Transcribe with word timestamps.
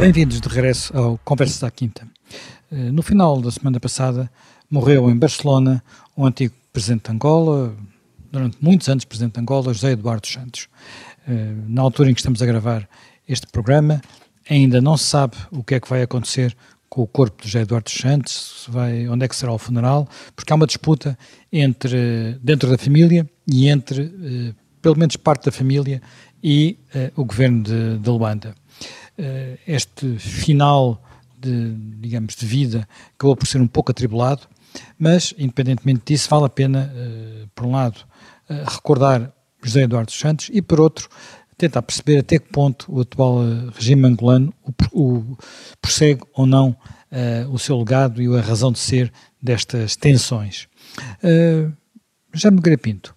Bem-vindos 0.00 0.40
de 0.40 0.48
regresso 0.48 0.96
ao 0.96 1.18
Conversas 1.18 1.62
à 1.62 1.70
Quinta. 1.70 2.08
Eh, 2.72 2.90
no 2.90 3.02
final 3.02 3.38
da 3.38 3.50
semana 3.50 3.78
passada, 3.78 4.32
morreu 4.70 5.10
em 5.10 5.14
Barcelona 5.14 5.84
o 6.16 6.24
antigo 6.24 6.54
presidente 6.72 7.04
de 7.04 7.10
Angola, 7.10 7.76
durante 8.32 8.56
muitos 8.62 8.88
anos 8.88 9.04
presidente 9.04 9.34
de 9.34 9.40
Angola, 9.40 9.74
José 9.74 9.90
Eduardo 9.90 10.26
Santos. 10.26 10.68
Eh, 11.28 11.52
na 11.68 11.82
altura 11.82 12.10
em 12.10 12.14
que 12.14 12.20
estamos 12.20 12.40
a 12.40 12.46
gravar 12.46 12.88
este 13.28 13.46
programa, 13.48 14.00
ainda 14.48 14.80
não 14.80 14.96
se 14.96 15.04
sabe 15.04 15.36
o 15.50 15.62
que 15.62 15.74
é 15.74 15.80
que 15.80 15.90
vai 15.90 16.00
acontecer 16.00 16.56
com 16.88 17.02
o 17.02 17.06
corpo 17.06 17.42
de 17.42 17.48
José 17.48 17.60
Eduardo 17.60 17.90
Santos, 17.90 18.64
vai, 18.70 19.06
onde 19.06 19.26
é 19.26 19.28
que 19.28 19.36
será 19.36 19.52
o 19.52 19.58
funeral, 19.58 20.08
porque 20.34 20.50
há 20.50 20.56
uma 20.56 20.66
disputa 20.66 21.16
entre, 21.52 22.38
dentro 22.42 22.70
da 22.70 22.78
família 22.78 23.28
e 23.46 23.68
entre, 23.68 24.04
eh, 24.04 24.54
pelo 24.80 24.96
menos 24.96 25.16
parte 25.16 25.44
da 25.44 25.52
família, 25.52 26.00
e 26.42 26.78
o 27.16 27.22
governo 27.26 27.62
de, 27.62 27.98
de 27.98 28.08
Luanda. 28.08 28.54
Este 29.66 30.18
final 30.18 31.02
de, 31.40 31.74
digamos, 32.00 32.36
de 32.36 32.46
vida 32.46 32.88
acabou 33.14 33.36
por 33.36 33.46
ser 33.46 33.60
um 33.60 33.66
pouco 33.66 33.90
atribulado, 33.90 34.46
mas, 34.98 35.34
independentemente 35.38 36.02
disso, 36.06 36.28
vale 36.28 36.44
a 36.44 36.48
pena, 36.48 36.92
uh, 36.94 37.48
por 37.54 37.66
um 37.66 37.72
lado, 37.72 37.98
uh, 38.48 38.70
recordar 38.70 39.32
José 39.62 39.82
Eduardo 39.82 40.12
Santos 40.12 40.50
e, 40.52 40.62
por 40.62 40.80
outro, 40.80 41.08
tentar 41.56 41.82
perceber 41.82 42.18
até 42.18 42.38
que 42.38 42.48
ponto 42.50 42.86
o 42.92 43.00
atual 43.00 43.38
uh, 43.38 43.70
regime 43.74 44.06
angolano 44.06 44.52
o, 44.92 45.02
o, 45.02 45.38
prossegue 45.80 46.22
ou 46.34 46.46
não 46.46 46.76
o 47.50 47.58
seu 47.58 47.76
legado 47.76 48.22
e 48.22 48.38
a 48.38 48.40
razão 48.40 48.70
de 48.70 48.78
ser 48.78 49.12
destas 49.42 49.96
tensões. 49.96 50.68
Uh, 51.24 51.72
Já 52.32 52.52
me 52.52 52.60
Pinto, 52.76 53.16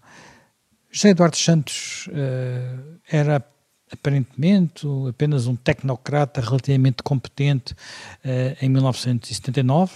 José 0.90 1.10
Eduardo 1.10 1.38
Santos 1.38 2.10
era 3.08 3.40
aparentemente 3.94 4.88
apenas 5.08 5.48
um 5.48 5.56
tecnocrata 5.56 6.42
relativamente 6.42 7.04
competente 7.04 7.74
uh, 7.74 8.58
em 8.62 8.70
1979, 8.70 9.92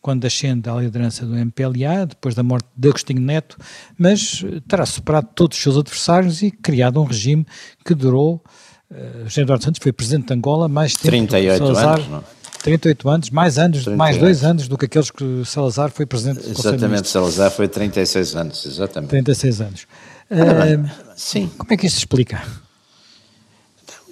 quando 0.00 0.26
ascende 0.26 0.68
à 0.68 0.74
liderança 0.74 1.24
do 1.24 1.34
MPLA, 1.34 2.06
depois 2.06 2.34
da 2.34 2.42
morte 2.42 2.68
de 2.76 2.88
Agostinho 2.88 3.22
Neto, 3.22 3.56
mas 3.96 4.44
eh, 4.44 4.60
terá 4.68 4.84
superado 4.84 5.28
todos 5.34 5.56
os 5.56 5.62
seus 5.62 5.78
adversários 5.78 6.42
e 6.42 6.50
criado 6.50 7.00
um 7.00 7.04
regime 7.04 7.46
que 7.82 7.94
durou. 7.94 8.44
Uh, 8.90 9.24
José 9.24 9.40
Eduardo 9.40 9.64
Santos 9.64 9.80
foi 9.82 9.92
presidente 9.92 10.26
de 10.26 10.34
Angola 10.34 10.68
mais 10.68 10.92
tempo 10.92 11.08
38 11.08 11.58
Salazar, 11.58 11.94
anos, 11.94 12.08
não? 12.08 12.24
38 12.62 13.08
anos, 13.08 13.30
mais 13.30 13.58
anos, 13.58 13.86
mais 13.86 14.18
dois 14.18 14.44
anos 14.44 14.68
do 14.68 14.76
que 14.76 14.84
aqueles 14.84 15.10
que 15.10 15.42
Salazar 15.46 15.90
foi 15.90 16.04
presidente 16.04 16.42
do 16.42 16.50
Exatamente, 16.50 17.08
Salazar 17.08 17.50
foi 17.50 17.66
36 17.66 18.36
anos, 18.36 18.66
exatamente. 18.66 19.08
36 19.08 19.60
anos. 19.62 19.86
Uh, 20.30 20.88
sim. 21.16 21.50
Como 21.56 21.72
é 21.72 21.76
que 21.78 21.86
isso 21.86 21.96
se 21.96 22.00
explica? 22.00 22.42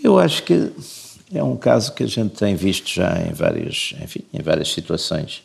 Eu 0.03 0.19
acho 0.19 0.43
que 0.43 0.73
é 1.33 1.45
um 1.45 1.57
caso 1.57 1.95
que 1.95 2.03
a 2.03 2.09
gente 2.09 2.35
tem 2.35 2.57
visto 2.57 2.89
já 2.89 3.23
em 3.23 3.33
várias, 3.33 3.95
enfim, 4.03 4.25
em 4.35 4.43
várias 4.43 4.73
situações 4.73 5.45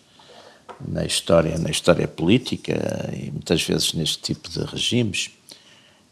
na 0.85 1.05
história, 1.05 1.59
na 1.59 1.69
história 1.69 2.07
política 2.07 2.73
e 3.13 3.29
muitas 3.29 3.61
vezes 3.61 3.93
neste 3.93 4.19
tipo 4.19 4.49
de 4.49 4.63
regimes, 4.65 5.29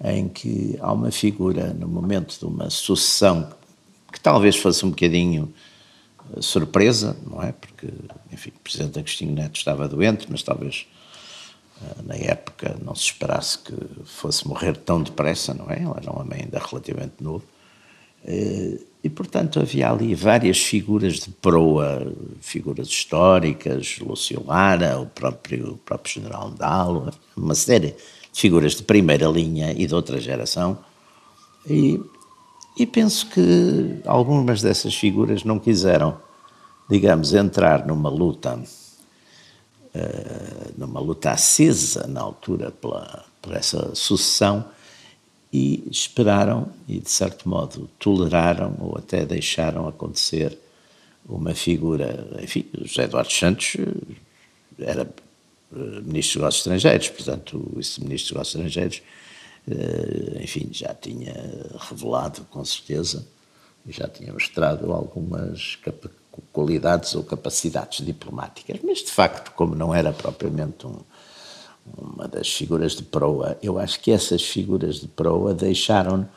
em 0.04 0.30
que 0.30 0.78
há 0.80 0.94
uma 0.94 1.10
figura 1.10 1.74
no 1.74 1.88
momento 1.88 2.38
de 2.38 2.46
uma 2.46 2.70
sucessão 2.70 3.50
que 4.12 4.20
talvez 4.20 4.56
fosse 4.56 4.86
um 4.86 4.92
bocadinho 4.92 5.52
eh, 6.36 6.42
surpresa, 6.42 7.18
não 7.26 7.42
é? 7.42 7.52
Porque, 7.52 7.88
enfim, 8.32 8.52
o 8.56 8.60
Presidente 8.60 9.00
Agostinho 9.00 9.34
Neto 9.34 9.58
estava 9.58 9.88
doente, 9.88 10.28
mas 10.30 10.44
talvez 10.44 10.86
eh, 11.82 12.02
na 12.04 12.16
época 12.16 12.78
não 12.84 12.94
se 12.94 13.06
esperasse 13.06 13.58
que 13.58 13.74
fosse 14.06 14.48
morrer 14.48 14.78
tão 14.78 15.02
depressa, 15.02 15.54
não 15.54 15.68
é? 15.70 15.78
Ele 15.78 15.94
era 15.96 16.12
um 16.12 16.20
homem 16.20 16.44
ainda 16.44 16.60
relativamente 16.60 17.16
novo. 17.20 17.44
Eh, 18.26 18.80
e, 19.04 19.10
portanto, 19.10 19.60
havia 19.60 19.92
ali 19.92 20.16
várias 20.16 20.58
figuras 20.58 21.20
de 21.20 21.30
proa, 21.30 22.12
figuras 22.42 22.88
históricas, 22.88 24.00
Lúcio 24.00 24.44
Lara, 24.48 25.00
o 25.00 25.06
próprio, 25.06 25.74
o 25.74 25.78
próprio 25.78 26.16
General 26.16 26.50
Ndalo, 26.50 27.12
uma 27.38 27.54
série 27.54 27.96
de 28.34 28.42
figuras 28.42 28.74
de 28.74 28.82
primeira 28.82 29.28
linha 29.28 29.72
e 29.74 29.86
de 29.86 29.94
outra 29.94 30.20
geração. 30.20 30.80
E, 31.70 32.02
e 32.76 32.88
penso 32.88 33.30
que 33.30 34.00
algumas 34.08 34.64
dessas 34.64 34.96
figuras 34.96 35.44
não 35.44 35.60
quiseram, 35.60 36.18
digamos, 36.90 37.32
entrar 37.32 37.86
numa 37.86 38.10
luta, 38.10 38.60
uh, 39.94 40.74
numa 40.76 41.00
luta 41.00 41.30
acesa 41.30 42.08
na 42.08 42.22
altura 42.22 42.72
pela, 42.72 43.24
por 43.40 43.54
essa 43.54 43.94
sucessão, 43.94 44.66
e 45.56 45.88
esperaram 45.90 46.68
e, 46.86 47.00
de 47.00 47.10
certo 47.10 47.48
modo, 47.48 47.90
toleraram 47.98 48.76
ou 48.78 48.98
até 48.98 49.26
deixaram 49.26 49.88
acontecer 49.88 50.58
uma 51.26 51.56
figura, 51.56 52.28
enfim, 52.42 52.66
José 52.82 53.06
Eduardo 53.06 53.32
Santos 53.32 53.78
eh, 53.80 54.16
era 54.78 55.04
eh, 55.04 55.76
Ministro 56.02 56.12
dos 56.12 56.36
Negócios 56.36 56.58
Estrangeiros, 56.58 57.10
portanto, 57.10 57.78
esse 57.80 58.04
Ministro 58.04 58.36
dos 58.36 58.54
Negócios 58.54 58.56
Estrangeiros, 58.56 59.02
eh, 59.72 60.44
enfim, 60.44 60.68
já 60.74 60.94
tinha 60.94 61.34
revelado, 61.90 62.42
com 62.52 62.64
certeza, 62.66 63.26
já 63.88 64.10
tinha 64.10 64.34
mostrado 64.34 64.92
algumas 64.92 65.80
qualidades 66.52 67.16
ou 67.16 67.24
capacidades 67.24 68.06
diplomáticas, 68.06 68.82
mas, 68.84 68.98
de 69.00 69.12
facto, 69.12 69.54
como 69.54 69.74
não 69.74 69.96
era 69.96 70.12
propriamente 70.12 70.86
um 70.86 71.00
uma 71.98 72.28
das 72.28 72.52
figuras 72.52 72.96
de 72.96 73.04
proa, 73.04 73.58
eu 73.62 73.78
acho 73.78 74.00
que 74.00 74.12
essas 74.12 74.42
figuras 74.42 75.00
de 75.00 75.08
proa 75.08 75.54
deixaram 75.54 76.28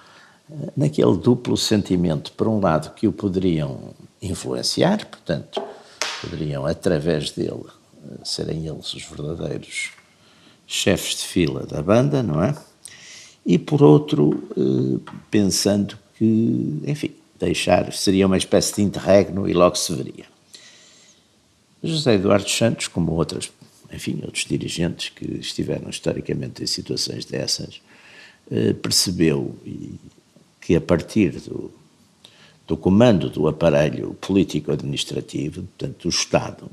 eh, 0.51 0.55
naquele 0.77 1.17
duplo 1.17 1.57
sentimento, 1.57 2.33
por 2.33 2.47
um 2.49 2.61
lado, 2.61 2.95
que 2.95 3.09
o 3.09 3.13
poderiam 3.13 3.95
influenciar, 4.21 5.07
portanto, 5.07 5.63
poderiam, 6.21 6.67
através 6.67 7.31
dele, 7.31 7.65
eh, 7.65 8.19
serem 8.25 8.67
eles 8.67 8.93
os 8.93 9.03
verdadeiros 9.05 9.91
chefes 10.67 11.17
de 11.17 11.25
fila 11.25 11.65
da 11.67 11.83
banda, 11.83 12.23
não 12.23 12.43
é? 12.43 12.55
E 13.45 13.59
por 13.59 13.83
outro, 13.83 14.49
eh, 14.57 15.11
pensando 15.31 15.99
que, 16.19 16.83
enfim, 16.87 17.13
deixar 17.39 17.93
seria 17.93 18.27
uma 18.27 18.37
espécie 18.37 18.77
de 18.77 18.83
interregno 18.83 19.49
e 19.49 19.55
logo 19.55 19.77
se 19.77 19.95
veria. 19.95 20.27
José 21.83 22.15
Eduardo 22.15 22.51
Santos, 22.51 22.89
como 22.89 23.13
outras 23.13 23.47
enfim, 23.93 24.21
outros 24.25 24.45
dirigentes 24.45 25.09
que 25.09 25.25
estiveram 25.39 25.89
historicamente 25.89 26.63
em 26.63 26.67
situações 26.67 27.25
dessas, 27.25 27.81
eh, 28.51 28.73
percebeu 28.75 29.57
que 30.61 30.77
a 30.77 30.81
partir 30.81 31.31
do, 31.41 31.71
do 32.67 32.77
comando 32.77 33.31
do 33.31 33.49
aparelho 33.49 34.17
político-administrativo, 34.21 35.63
portanto 35.63 36.03
do 36.03 36.09
Estado, 36.09 36.71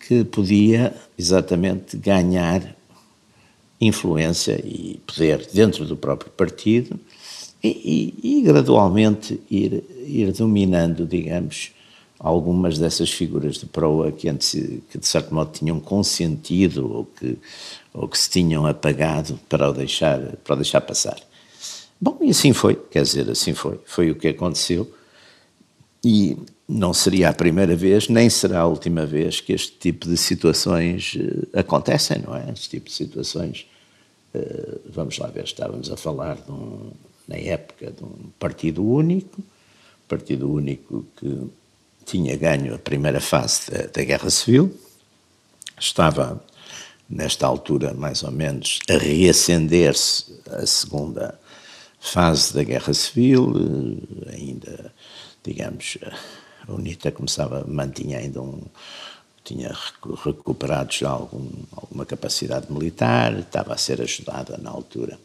que 0.00 0.24
podia 0.24 0.94
exatamente 1.18 1.96
ganhar 1.96 2.74
influência 3.80 4.60
e 4.64 5.00
poder 5.06 5.46
dentro 5.52 5.84
do 5.84 5.96
próprio 5.96 6.30
partido 6.30 6.98
e, 7.62 8.14
e, 8.22 8.38
e 8.38 8.42
gradualmente 8.42 9.40
ir, 9.50 9.82
ir 10.06 10.32
dominando, 10.32 11.06
digamos, 11.06 11.72
algumas 12.18 12.78
dessas 12.78 13.10
figuras 13.10 13.56
de 13.56 13.66
proa 13.66 14.12
que, 14.12 14.28
antes, 14.28 14.52
que 14.90 14.98
de 14.98 15.06
certo 15.06 15.34
modo 15.34 15.52
tinham 15.52 15.80
consentido 15.80 16.90
ou 16.90 17.04
que, 17.04 17.38
ou 17.92 18.08
que 18.08 18.18
se 18.18 18.30
tinham 18.30 18.66
apagado 18.66 19.38
para 19.48 19.68
o 19.68 19.72
deixar, 19.72 20.20
para 20.44 20.54
o 20.54 20.56
deixar 20.56 20.80
passar. 20.80 21.18
Bom, 22.00 22.18
e 22.20 22.30
assim 22.30 22.52
foi, 22.52 22.74
quer 22.74 23.02
dizer, 23.02 23.30
assim 23.30 23.54
foi, 23.54 23.78
foi 23.86 24.10
o 24.10 24.14
que 24.14 24.28
aconteceu 24.28 24.92
e 26.04 26.36
não 26.68 26.94
seria 26.94 27.28
a 27.28 27.32
primeira 27.32 27.76
vez, 27.76 28.08
nem 28.08 28.28
será 28.28 28.60
a 28.60 28.66
última 28.66 29.04
vez 29.04 29.40
que 29.40 29.52
este 29.52 29.72
tipo 29.72 30.08
de 30.08 30.16
situações 30.16 31.14
uh, 31.14 31.58
acontecem, 31.58 32.22
não 32.22 32.34
é? 32.34 32.50
Este 32.52 32.70
tipo 32.70 32.86
de 32.86 32.94
situações, 32.94 33.66
uh, 34.34 34.80
vamos 34.90 35.18
lá 35.18 35.26
ver, 35.28 35.44
estávamos 35.44 35.90
a 35.90 35.96
falar 35.96 36.38
um, 36.48 36.90
na 37.28 37.36
época 37.36 37.90
de 37.90 38.02
um 38.02 38.30
partido 38.38 38.84
único, 38.84 39.42
partido 40.08 40.50
único 40.50 41.04
que 41.16 41.48
tinha 42.04 42.36
ganho 42.36 42.74
a 42.74 42.78
primeira 42.78 43.20
fase 43.20 43.70
da, 43.70 43.86
da 43.86 44.04
Guerra 44.04 44.30
Civil, 44.30 44.74
estava 45.78 46.42
nesta 47.08 47.46
altura 47.46 47.92
mais 47.94 48.22
ou 48.22 48.30
menos 48.30 48.80
a 48.88 48.96
reacender-se 48.96 50.40
a 50.50 50.66
segunda 50.66 51.38
fase 52.00 52.52
da 52.52 52.62
Guerra 52.62 52.92
Civil, 52.92 53.52
eh, 54.26 54.34
ainda, 54.34 54.92
digamos, 55.42 55.98
a 56.66 56.72
UNITA 56.72 57.10
começava, 57.10 57.64
mantinha 57.66 58.18
ainda 58.18 58.42
um, 58.42 58.60
tinha 59.42 59.74
recuperado 60.24 60.92
já 60.92 61.10
algum, 61.10 61.48
alguma 61.72 62.04
capacidade 62.04 62.70
militar, 62.72 63.38
estava 63.38 63.74
a 63.74 63.78
ser 63.78 64.00
ajudada 64.00 64.58
na 64.58 64.70
altura, 64.70 65.18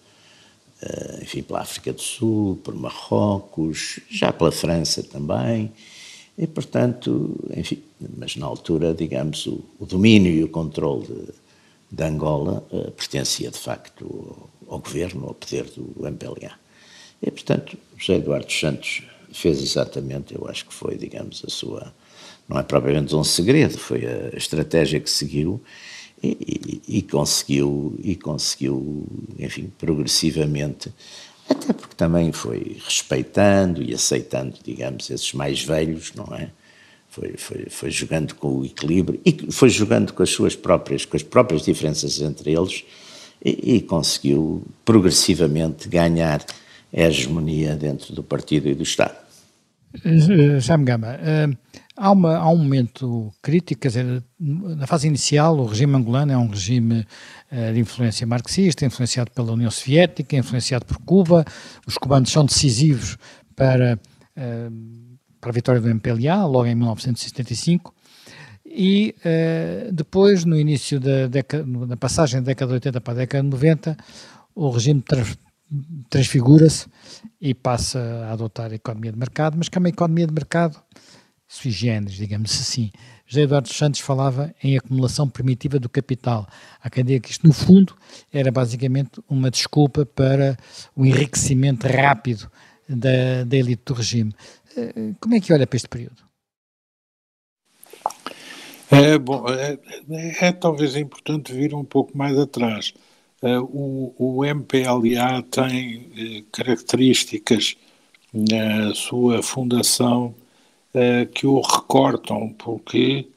eh, 0.82 1.20
enfim, 1.22 1.42
pela 1.42 1.62
África 1.62 1.92
do 1.92 2.02
Sul, 2.02 2.58
por 2.64 2.74
Marrocos, 2.74 4.00
já 4.10 4.32
pela 4.32 4.52
França 4.52 5.04
também, 5.04 5.72
e, 6.40 6.48
portanto, 6.48 7.38
enfim, 7.54 7.84
mas 8.18 8.38
na 8.38 8.46
altura, 8.46 8.94
digamos, 8.94 9.46
o, 9.46 9.62
o 9.78 9.86
domínio 9.86 10.32
e 10.32 10.42
o 10.42 10.48
controle 10.48 11.06
de, 11.06 11.34
de 11.92 12.04
Angola 12.06 12.66
uh, 12.72 12.90
pertencia, 12.92 13.52
de 13.52 13.58
facto, 13.58 14.50
ao, 14.66 14.76
ao, 14.76 14.80
governo, 14.80 15.28
ao 15.28 15.34
poder 15.34 15.66
do 15.66 16.08
MPLA. 16.08 16.54
E, 17.22 17.30
portanto, 17.30 17.78
José 17.98 18.16
Eduardo 18.16 18.50
Santos 18.50 19.04
fez 19.34 19.62
exatamente, 19.62 20.34
eu 20.34 20.48
acho 20.48 20.66
que 20.66 20.74
foi, 20.74 20.98
digamos, 20.98 21.44
a 21.46 21.50
sua. 21.50 21.94
Não 22.48 22.58
é 22.58 22.64
propriamente 22.64 23.14
um 23.14 23.24
segredo, 23.24 23.78
foi 23.78 24.06
a 24.06 24.38
estratégia 24.38 25.02
que 25.02 25.10
seguiu 25.10 25.62
e, 26.24 26.82
e, 26.88 27.00
e 27.00 27.02
conseguiu, 27.02 28.00
e 28.02 28.16
conseguiu, 28.16 29.06
enfim, 29.38 29.70
progressivamente, 29.78 30.90
até 31.50 31.74
porque 31.74 31.96
também 31.96 32.32
foi 32.32 32.78
respeitando 32.86 33.82
e 33.82 33.94
aceitando, 33.94 34.56
digamos, 34.64 35.10
esses 35.10 35.34
mais 35.34 35.64
velhos, 35.64 36.14
não 36.16 36.36
é? 36.36 36.50
Foi, 37.10 37.36
foi, 37.38 37.66
foi 37.70 37.90
jogando 37.90 38.36
com 38.36 38.60
o 38.60 38.66
equilíbrio 38.66 39.20
e 39.26 39.52
foi 39.52 39.70
jogando 39.70 40.14
com 40.14 40.22
as 40.22 40.30
suas 40.30 40.56
próprias, 40.56 41.06
com 41.06 41.18
as 41.18 41.24
próprias 41.24 41.64
diferenças 41.64 42.22
entre 42.22 42.54
eles 42.54 42.84
e, 43.44 43.76
e 43.76 43.82
conseguiu 43.82 44.64
progressivamente 44.86 45.90
ganhar 45.90 46.46
a 46.94 47.02
hegemonia 47.02 47.76
dentro 47.76 48.14
do 48.14 48.24
partido 48.24 48.70
e 48.70 48.76
do 48.76 48.84
Estado. 48.84 49.18
Jaime 50.60 50.86
Gama, 50.86 51.18
uh, 51.18 51.58
há, 52.00 52.12
uma, 52.12 52.38
há 52.38 52.50
um 52.50 52.58
momento 52.58 53.32
crítico, 53.42 53.82
quer 53.82 53.90
dizer, 53.90 54.24
na 54.40 54.88
fase 54.88 55.08
inicial 55.08 55.58
o 55.58 55.66
regime 55.66 55.96
angolano 55.96 56.32
é 56.32 56.38
um 56.38 56.48
regime 56.48 57.06
uh, 57.52 57.74
de 57.74 57.80
influência 57.80 58.26
marxista, 58.26 58.86
influenciado 58.86 59.32
pela 59.32 59.52
União 59.52 59.70
Soviética, 59.70 60.38
influenciado 60.38 60.86
por 60.86 60.98
Cuba, 61.00 61.46
os 61.86 61.98
cubanos 61.98 62.32
são 62.32 62.46
decisivos 62.46 63.18
para, 63.56 64.00
uh, 64.38 65.18
para 65.42 65.50
a 65.50 65.54
vitória 65.54 65.82
do 65.82 65.90
MPLA, 65.90 66.46
logo 66.46 66.66
em 66.66 66.76
1975, 66.76 67.94
e 68.72 69.16
depois, 69.92 70.46
no 70.46 70.56
início 70.56 71.00
da, 71.00 71.26
década, 71.26 71.66
na 71.66 71.98
passagem 71.98 72.40
da 72.40 72.46
década 72.46 72.70
de 72.70 72.76
80 72.76 73.02
para 73.02 73.14
a 73.14 73.18
década 73.18 73.44
de 73.44 73.50
90, 73.50 73.98
o 74.54 74.70
regime 74.70 75.04
transfigura-se 76.08 76.86
e 77.42 77.56
passa 77.56 78.00
a 78.28 78.34
adotar 78.34 78.72
a 78.72 78.76
economia 78.76 79.12
de 79.12 79.18
mercado, 79.18 79.58
mas 79.58 79.70
que 79.70 79.78
é 79.78 79.80
uma 79.80 79.90
economia 79.90 80.28
de 80.28 80.34
mercado 80.34 80.80
sui 81.50 81.72
generis, 81.72 82.16
digamos 82.16 82.52
assim. 82.52 82.92
José 83.26 83.42
Eduardo 83.42 83.74
Santos 83.74 84.00
falava 84.00 84.54
em 84.64 84.78
acumulação 84.78 85.28
primitiva 85.28 85.80
do 85.80 85.90
capital. 85.90 86.48
Há 86.82 86.90
quem 86.92 87.04
diga 87.04 87.20
que 87.20 87.32
isto, 87.32 87.46
no 87.46 87.54
fundo, 87.54 87.96
era 88.32 88.52
basicamente 88.52 89.20
uma 89.28 89.50
desculpa 89.50 90.06
para 90.06 90.56
o 90.96 91.04
enriquecimento 91.04 91.88
rápido 91.88 92.50
da, 92.88 93.44
da 93.46 93.58
elite 93.58 93.82
do 93.84 93.94
regime. 93.96 94.34
Eh, 94.78 95.14
como 95.20 95.36
é 95.36 95.40
que 95.40 95.52
olha 95.52 95.66
para 95.66 95.78
este 95.78 95.90
período? 95.90 96.24
É, 98.92 99.18
bom, 99.18 99.48
é, 99.50 99.78
é, 100.10 100.48
é 100.48 100.52
talvez 100.52 100.96
importante 100.96 101.52
vir 101.52 101.74
um 101.74 101.84
pouco 101.84 102.16
mais 102.16 102.38
atrás. 102.38 102.94
Uh, 103.42 103.62
o, 103.62 104.40
o, 104.40 104.46
MPLA 104.46 105.42
tem 105.50 106.42
uh, 106.42 106.46
características 106.52 107.76
na 108.34 108.94
sua 108.94 109.42
fundação 109.42 110.36
que 111.34 111.46
o 111.46 111.62
recortam, 111.62 112.54
porque 112.58 113.30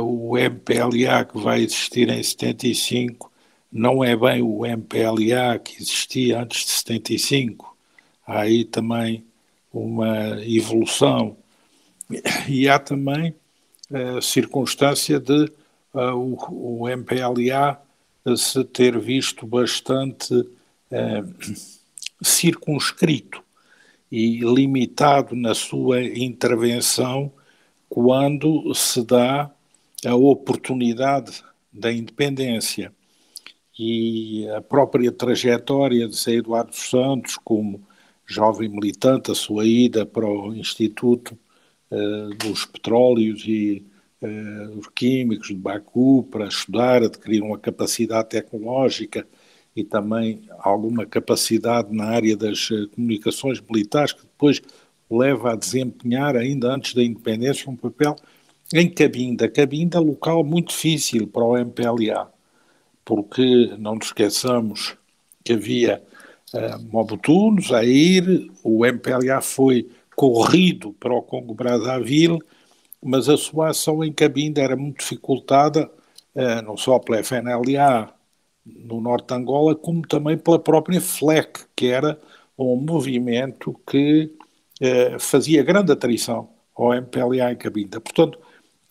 o 0.00 0.36
MPLA 0.36 1.24
que 1.24 1.38
vai 1.38 1.62
existir 1.62 2.08
em 2.10 2.22
75 2.22 3.32
não 3.72 4.04
é 4.04 4.14
bem 4.14 4.42
o 4.42 4.66
MPLA 4.66 5.58
que 5.58 5.80
existia 5.80 6.40
antes 6.42 6.64
de 6.66 6.70
75. 6.70 7.74
Há 8.26 8.40
aí 8.40 8.64
também 8.64 9.24
uma 9.72 10.38
evolução. 10.44 11.36
E 12.46 12.68
há 12.68 12.78
também 12.78 13.34
a 13.90 14.20
circunstância 14.20 15.18
de 15.18 15.50
o, 15.94 16.82
o 16.82 16.88
MPLA 16.88 17.80
se 18.36 18.62
ter 18.64 18.98
visto 18.98 19.46
bastante 19.46 20.48
eh, 20.90 21.24
circunscrito 22.22 23.42
e 24.12 24.40
limitado 24.40 25.34
na 25.34 25.54
sua 25.54 26.04
intervenção 26.04 27.32
quando 27.88 28.74
se 28.74 29.02
dá 29.02 29.50
a 30.04 30.14
oportunidade 30.14 31.42
da 31.72 31.90
independência. 31.90 32.92
E 33.78 34.46
a 34.50 34.60
própria 34.60 35.10
trajetória 35.10 36.06
de 36.06 36.14
Zé 36.14 36.32
Eduardo 36.32 36.76
Santos, 36.76 37.38
como 37.42 37.80
jovem 38.26 38.68
militante, 38.68 39.30
a 39.30 39.34
sua 39.34 39.64
ida 39.64 40.04
para 40.04 40.28
o 40.28 40.54
Instituto 40.54 41.38
uh, 41.90 42.34
dos 42.36 42.66
Petróleos 42.66 43.44
e 43.46 43.82
uh, 44.20 44.78
os 44.78 44.88
químicos 44.88 45.48
de 45.48 45.54
Baku 45.54 46.22
para 46.30 46.48
estudar, 46.48 47.02
adquirir 47.02 47.42
uma 47.42 47.58
capacidade 47.58 48.28
tecnológica 48.28 49.26
e 49.74 49.82
também 49.82 50.42
alguma 50.58 51.06
capacidade 51.06 51.94
na 51.94 52.04
área 52.04 52.36
das 52.36 52.70
uh, 52.70 52.88
comunicações 52.88 53.60
militares, 53.60 54.12
que 54.12 54.22
depois 54.22 54.60
leva 55.10 55.52
a 55.52 55.56
desempenhar, 55.56 56.36
ainda 56.36 56.74
antes 56.74 56.94
da 56.94 57.02
independência, 57.02 57.70
um 57.70 57.76
papel 57.76 58.16
em 58.74 58.88
Cabinda. 58.88 59.48
Cabinda, 59.48 59.98
local 59.98 60.44
muito 60.44 60.68
difícil 60.68 61.26
para 61.26 61.44
o 61.44 61.56
MPLA, 61.56 62.30
porque 63.04 63.74
não 63.78 63.94
nos 63.94 64.06
esqueçamos 64.06 64.96
que 65.44 65.54
havia 65.54 66.02
uh, 66.54 67.50
no 67.50 67.62
Zaire, 67.62 68.50
o 68.62 68.86
MPLA 68.86 69.40
foi 69.40 69.88
corrido 70.14 70.92
para 71.00 71.14
o 71.14 71.22
Congo 71.22 71.54
Brazzaville 71.54 72.38
mas 73.02 73.28
a 73.28 73.36
sua 73.36 73.70
ação 73.70 74.04
em 74.04 74.12
Cabinda 74.12 74.62
era 74.62 74.76
muito 74.76 74.98
dificultada, 74.98 75.90
eh, 76.34 76.62
não 76.62 76.76
só 76.76 76.98
pela 77.00 77.18
FNLA 77.18 78.14
no 78.64 79.00
norte 79.00 79.28
de 79.28 79.34
Angola, 79.34 79.74
como 79.74 80.06
também 80.06 80.38
pela 80.38 80.58
própria 80.58 81.00
FLEC, 81.00 81.64
que 81.74 81.86
era 81.88 82.18
um 82.56 82.76
movimento 82.76 83.78
que 83.86 84.32
eh, 84.80 85.18
fazia 85.18 85.62
grande 85.62 85.92
atrição 85.92 86.48
ao 86.74 86.94
MPLA 86.94 87.52
em 87.52 87.56
Cabinda. 87.56 88.00
Portanto, 88.00 88.38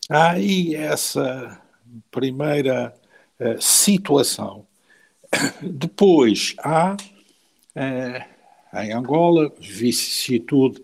há 0.09 0.31
aí 0.31 0.75
essa 0.75 1.61
primeira 2.09 2.93
eh, 3.39 3.57
situação. 3.59 4.65
Depois 5.61 6.55
há, 6.59 6.97
em 8.73 8.91
Angola, 8.91 9.51
vicissitude 9.59 10.83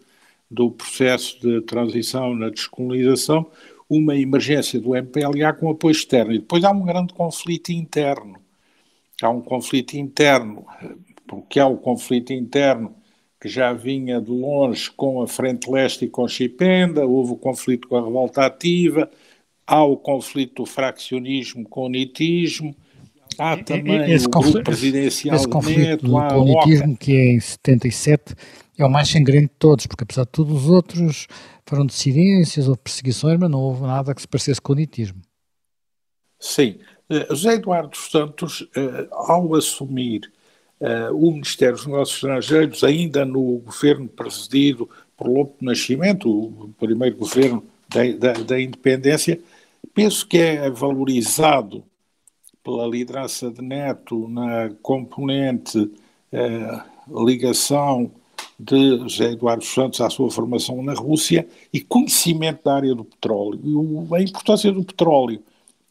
do 0.50 0.72
processo 0.72 1.40
de 1.42 1.62
transição 1.62 2.34
na 2.34 2.50
descolonização, 2.50 3.52
uma 3.90 4.16
emergência 4.16 4.80
do 4.80 4.96
MPLA 4.96 5.54
com 5.54 5.70
apoio 5.70 5.92
externo. 5.92 6.34
E 6.34 6.40
depois 6.40 6.64
há 6.64 6.72
um 6.72 6.86
grande 6.86 7.14
conflito 7.14 7.72
interno. 7.72 8.47
Há 9.22 9.30
um 9.30 9.42
conflito 9.42 9.96
interno, 9.96 10.66
porque 11.28 11.60
há 11.60 11.68
o 11.68 11.78
conflito 11.78 12.32
interno 12.32 12.96
que 13.40 13.48
já 13.48 13.74
vinha 13.74 14.20
de 14.20 14.32
longe 14.32 14.90
com 14.92 15.22
a 15.22 15.28
Frente 15.28 15.70
Leste 15.70 16.06
e 16.06 16.10
com 16.10 16.28
Chipenda, 16.28 17.06
houve 17.06 17.34
o 17.34 17.38
conflito 17.38 17.88
com 17.88 17.98
a 17.98 18.04
revolta 18.04 18.46
ativa, 18.46 19.10
há 19.66 19.84
o 19.84 19.98
conflito 19.98 20.64
do 20.64 20.66
fraccionismo 20.66 21.68
com 21.68 21.86
o 21.86 21.90
nitismo, 21.90 22.76
há 23.38 23.58
também 23.58 24.12
esse 24.12 24.28
o 24.28 24.30
conflito, 24.32 24.64
presidencial 24.64 25.36
esse, 25.36 25.46
esse 25.46 25.52
conflito 25.52 25.80
Neto, 25.80 26.06
do, 26.06 26.28
do 26.28 26.46
nitismo 26.46 26.98
que 26.98 27.16
é 27.16 27.34
em 27.34 27.40
77 27.40 28.36
é 28.78 28.86
o 28.86 28.90
mais 28.90 29.10
sangrento 29.10 29.54
de 29.54 29.60
todos, 29.60 29.88
porque 29.88 30.04
apesar 30.04 30.24
de 30.24 30.32
tudo 30.32 30.54
os 30.54 30.70
outros 30.70 31.28
foram 31.66 31.86
dissidências 31.86 32.68
ou 32.68 32.78
perseguições, 32.78 33.38
mas 33.40 33.50
não 33.50 33.60
houve 33.60 33.82
nada 33.82 34.14
que 34.14 34.22
se 34.22 34.28
parecesse 34.28 34.62
com 34.62 34.74
o 34.74 34.76
nitismo. 34.76 35.20
Sim. 36.40 36.78
Uh, 37.10 37.34
José 37.34 37.54
Eduardo 37.54 37.96
Santos, 37.96 38.62
uh, 38.62 39.08
ao 39.12 39.56
assumir 39.56 40.32
uh, 40.82 41.16
o 41.16 41.32
Ministério 41.32 41.76
dos 41.76 41.86
Negócios 41.86 42.18
Estrangeiros, 42.18 42.84
ainda 42.84 43.24
no 43.24 43.60
governo 43.60 44.08
presidido 44.10 44.90
por 45.16 45.28
Lopo 45.28 45.56
Nascimento, 45.64 46.30
o 46.30 46.74
primeiro 46.78 47.16
governo 47.16 47.64
da, 47.88 48.34
da, 48.34 48.34
da 48.42 48.62
independência, 48.62 49.40
penso 49.94 50.28
que 50.28 50.38
é 50.38 50.70
valorizado 50.70 51.84
pela 52.64 52.86
liderança 52.86 53.50
de 53.50 53.62
Neto 53.62 54.28
na 54.28 54.70
componente 54.82 55.90
ligação 57.10 58.12
de 58.60 58.98
José 58.98 59.32
Eduardo 59.32 59.64
Santos 59.64 60.02
à 60.02 60.10
sua 60.10 60.30
formação 60.30 60.84
na 60.84 60.94
Rússia 60.94 61.48
e 61.72 61.80
conhecimento 61.80 62.64
da 62.66 62.76
área 62.76 62.94
do 62.94 63.06
petróleo, 63.06 63.60
e 63.64 64.16
a 64.16 64.22
importância 64.22 64.72
do 64.72 64.84
petróleo 64.84 65.42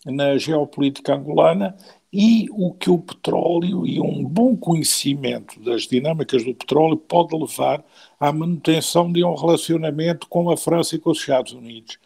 na 0.06 0.38
geopolítica 0.38 1.14
angolana 1.14 1.76
e 2.12 2.48
o 2.52 2.72
que 2.72 2.88
o 2.88 2.98
petróleo 2.98 3.86
e 3.86 4.00
um 4.00 4.25
bom 4.25 4.56
conhecimento 4.56 5.60
das 5.60 5.82
dinâmicas 5.82 6.44
do 6.44 6.54
petróleo 6.54 6.96
pode 6.96 7.36
levar 7.36 7.84
à 8.18 8.32
manutenção 8.32 9.12
de 9.12 9.22
um 9.22 9.34
relacionamento 9.34 10.26
com 10.28 10.48
a 10.48 10.56
França 10.56 10.96
e 10.96 10.98
com 10.98 11.10
os 11.10 11.18
Estados 11.18 11.52
Unidos. 11.52 11.98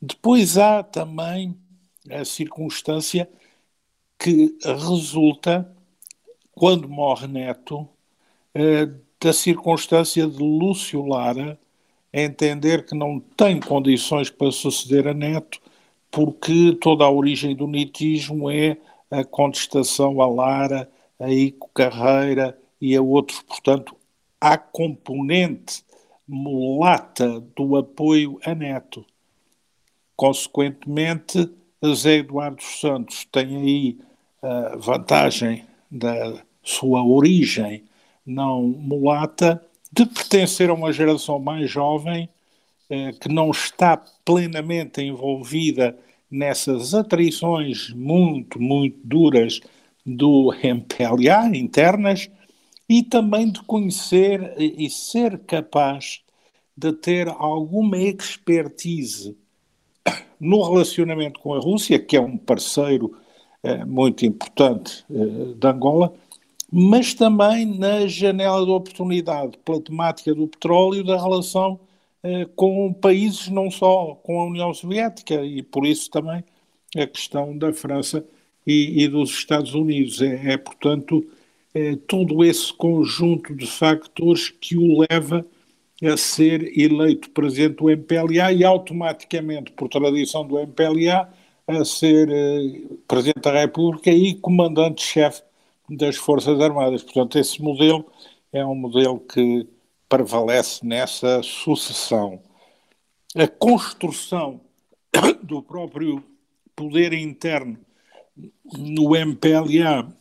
Depois 0.00 0.58
há 0.58 0.82
também 0.82 1.56
a 2.10 2.24
circunstância 2.24 3.28
que 4.18 4.56
resulta, 4.64 5.70
quando 6.52 6.88
morre 6.88 7.28
Neto, 7.28 7.88
eh, 8.54 8.88
da 9.20 9.32
circunstância 9.32 10.26
de 10.26 10.38
Lúcio 10.42 11.06
Lara 11.06 11.58
entender 12.12 12.84
que 12.84 12.94
não 12.94 13.20
tem 13.20 13.60
condições 13.60 14.28
para 14.28 14.50
suceder 14.50 15.06
a 15.06 15.14
Neto, 15.14 15.61
porque 16.12 16.76
toda 16.78 17.04
a 17.04 17.10
origem 17.10 17.56
do 17.56 17.66
nitismo 17.66 18.50
é 18.50 18.76
a 19.10 19.24
contestação 19.24 20.20
a 20.20 20.26
Lara, 20.28 20.88
a 21.18 21.30
Ico 21.30 21.70
Carreira 21.72 22.56
e 22.78 22.94
a 22.94 23.00
outros. 23.02 23.40
Portanto, 23.42 23.96
há 24.38 24.58
componente 24.58 25.82
mulata 26.28 27.40
do 27.56 27.76
apoio 27.76 28.38
a 28.44 28.54
Neto. 28.54 29.04
Consequentemente, 30.14 31.50
Zé 31.94 32.18
Eduardo 32.18 32.62
Santos 32.62 33.26
tem 33.32 33.56
aí 33.56 33.98
a 34.42 34.76
vantagem 34.76 35.64
da 35.90 36.42
sua 36.62 37.02
origem 37.02 37.84
não 38.24 38.62
mulata 38.62 39.64
de 39.90 40.06
pertencer 40.06 40.70
a 40.70 40.74
uma 40.74 40.92
geração 40.92 41.38
mais 41.38 41.70
jovem 41.70 42.24
eh, 42.24 42.31
que 43.20 43.28
não 43.28 43.50
está 43.50 43.96
plenamente 44.24 45.00
envolvida 45.00 45.96
nessas 46.30 46.94
atrições 46.94 47.90
muito, 47.94 48.60
muito 48.60 48.98
duras 49.04 49.60
do 50.04 50.52
MPLA 50.62 51.56
internas 51.56 52.30
e 52.88 53.02
também 53.02 53.50
de 53.50 53.62
conhecer 53.62 54.54
e 54.58 54.90
ser 54.90 55.38
capaz 55.40 56.20
de 56.76 56.92
ter 56.92 57.28
alguma 57.28 57.96
expertise 57.98 59.36
no 60.40 60.62
relacionamento 60.62 61.38
com 61.38 61.54
a 61.54 61.60
Rússia, 61.60 61.98
que 61.98 62.16
é 62.16 62.20
um 62.20 62.36
parceiro 62.36 63.16
eh, 63.62 63.84
muito 63.84 64.26
importante 64.26 65.04
eh, 65.08 65.54
de 65.56 65.66
Angola, 65.68 66.12
mas 66.70 67.14
também 67.14 67.64
na 67.78 68.06
janela 68.06 68.64
de 68.64 68.72
oportunidade 68.72 69.56
pela 69.64 69.80
temática 69.80 70.34
do 70.34 70.48
petróleo 70.48 71.04
da 71.04 71.16
relação 71.16 71.78
eh, 71.78 71.91
com 72.54 72.92
países 72.92 73.48
não 73.48 73.70
só 73.70 74.14
com 74.22 74.40
a 74.40 74.46
União 74.46 74.72
Soviética 74.72 75.44
e 75.44 75.62
por 75.62 75.84
isso 75.84 76.10
também 76.10 76.44
a 76.96 77.06
questão 77.06 77.56
da 77.56 77.72
França 77.72 78.24
e, 78.66 79.02
e 79.02 79.08
dos 79.08 79.30
Estados 79.30 79.74
Unidos. 79.74 80.20
É, 80.22 80.52
é 80.52 80.56
portanto, 80.56 81.24
é, 81.74 81.96
todo 82.06 82.44
esse 82.44 82.72
conjunto 82.72 83.54
de 83.54 83.66
factores 83.66 84.50
que 84.50 84.76
o 84.76 85.00
leva 85.00 85.44
a 86.02 86.16
ser 86.16 86.76
eleito 86.78 87.30
presidente 87.30 87.76
do 87.76 87.90
MPLA 87.90 88.52
e 88.52 88.64
automaticamente, 88.64 89.70
por 89.72 89.88
tradição 89.88 90.46
do 90.46 90.58
MPLA, 90.58 91.28
a 91.66 91.84
ser 91.84 92.28
eh, 92.28 92.80
presidente 93.06 93.40
da 93.40 93.52
República 93.52 94.10
e 94.10 94.34
comandante-chefe 94.34 95.42
das 95.88 96.16
Forças 96.16 96.60
Armadas. 96.60 97.04
Portanto, 97.04 97.38
esse 97.38 97.62
modelo 97.62 98.04
é 98.52 98.64
um 98.66 98.74
modelo 98.74 99.20
que 99.20 99.66
prevalece 100.12 100.84
nessa 100.84 101.42
sucessão. 101.42 102.42
A 103.34 103.48
construção 103.48 104.60
do 105.42 105.62
próprio 105.62 106.22
poder 106.76 107.14
interno 107.14 107.78
no 108.76 109.16
MPLA 109.16 110.14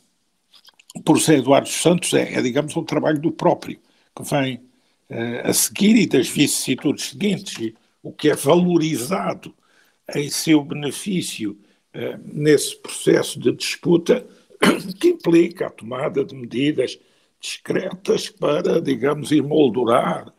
por 1.03 1.19
ser 1.19 1.39
Eduardo 1.39 1.67
Santos 1.67 2.13
é, 2.13 2.35
é, 2.35 2.41
digamos, 2.41 2.73
um 2.77 2.85
trabalho 2.85 3.19
do 3.19 3.33
próprio, 3.33 3.81
que 4.15 4.23
vem 4.23 4.55
uh, 5.09 5.49
a 5.49 5.53
seguir 5.53 5.97
e 5.97 6.07
das 6.07 6.29
vicissitudes 6.29 7.09
seguintes, 7.09 7.73
o 8.01 8.13
que 8.13 8.29
é 8.29 8.35
valorizado 8.35 9.53
em 10.15 10.29
seu 10.29 10.63
benefício 10.63 11.59
uh, 11.93 12.17
nesse 12.23 12.77
processo 12.77 13.37
de 13.37 13.51
disputa, 13.51 14.25
que 15.01 15.09
implica 15.09 15.67
a 15.67 15.69
tomada 15.69 16.23
de 16.23 16.33
medidas 16.33 16.97
discretas 17.41 18.29
para, 18.29 18.79
digamos, 18.79 19.31
emoldurar 19.31 20.31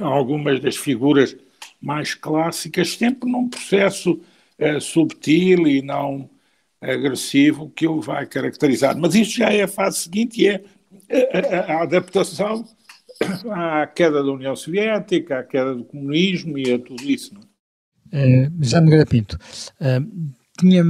algumas 0.00 0.60
das 0.60 0.76
figuras 0.76 1.36
mais 1.80 2.14
clássicas, 2.14 2.92
sempre 2.92 3.30
num 3.30 3.48
processo 3.48 4.20
uh, 4.58 4.80
subtil 4.80 5.66
e 5.66 5.82
não 5.82 6.28
agressivo 6.80 7.70
que 7.70 7.88
o 7.88 8.00
vai 8.00 8.26
caracterizar. 8.26 8.96
Mas 8.96 9.14
isto 9.14 9.38
já 9.38 9.50
é 9.50 9.62
a 9.62 9.68
fase 9.68 9.98
seguinte 10.00 10.42
e 10.42 10.48
é 10.48 10.64
a, 11.72 11.82
adaptação 11.82 12.64
à 13.50 13.86
queda 13.86 14.22
da 14.22 14.30
União 14.30 14.54
Soviética, 14.54 15.38
à 15.38 15.42
queda 15.42 15.74
do 15.74 15.84
comunismo 15.84 16.58
e 16.58 16.72
a 16.72 16.78
tudo 16.78 17.02
isso. 17.04 17.34
É? 18.12 18.46
Uh, 18.46 18.52
já 18.60 18.80
Nogueira 18.80 19.06
Pinto, 19.06 19.38
uh, 19.80 20.34
tinha 20.58 20.84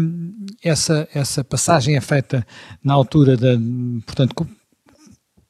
essa, 0.62 1.08
essa 1.14 1.42
passagem 1.44 1.96
é 1.96 2.00
feita 2.00 2.46
na 2.82 2.92
altura 2.92 3.36
da, 3.36 3.56
portanto, 4.04 4.34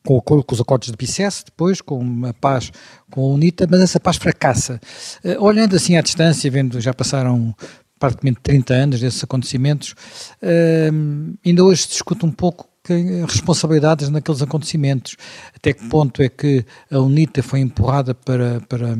com, 0.04 0.20
com, 0.20 0.44
os 0.54 0.60
acordos 0.60 0.90
de 0.90 0.96
Bicesse, 0.96 1.44
depois 1.46 1.80
com 1.80 2.26
a 2.26 2.32
paz 2.34 2.70
com 3.10 3.22
a 3.22 3.34
UNITA, 3.34 3.66
mas 3.70 3.80
essa 3.80 3.98
paz 3.98 4.16
fracassa. 4.16 4.80
Uh, 5.24 5.42
olhando 5.42 5.74
assim 5.76 5.96
à 5.96 6.02
distância, 6.02 6.50
vendo 6.50 6.80
já 6.80 6.92
passaram 6.92 7.54
praticamente 7.98 8.40
30 8.42 8.74
anos 8.74 9.00
desses 9.00 9.22
acontecimentos, 9.24 9.94
uh, 10.42 11.36
ainda 11.44 11.64
hoje 11.64 11.82
se 11.82 11.88
discute 11.88 12.26
um 12.26 12.30
pouco 12.30 12.68
responsabilidades 13.26 14.10
naqueles 14.10 14.42
acontecimentos. 14.42 15.16
Até 15.56 15.72
que 15.72 15.88
ponto 15.88 16.22
é 16.22 16.28
que 16.28 16.66
a 16.90 16.98
UNITA 16.98 17.42
foi 17.42 17.60
empurrada 17.60 18.14
para, 18.14 18.60
para 18.68 18.94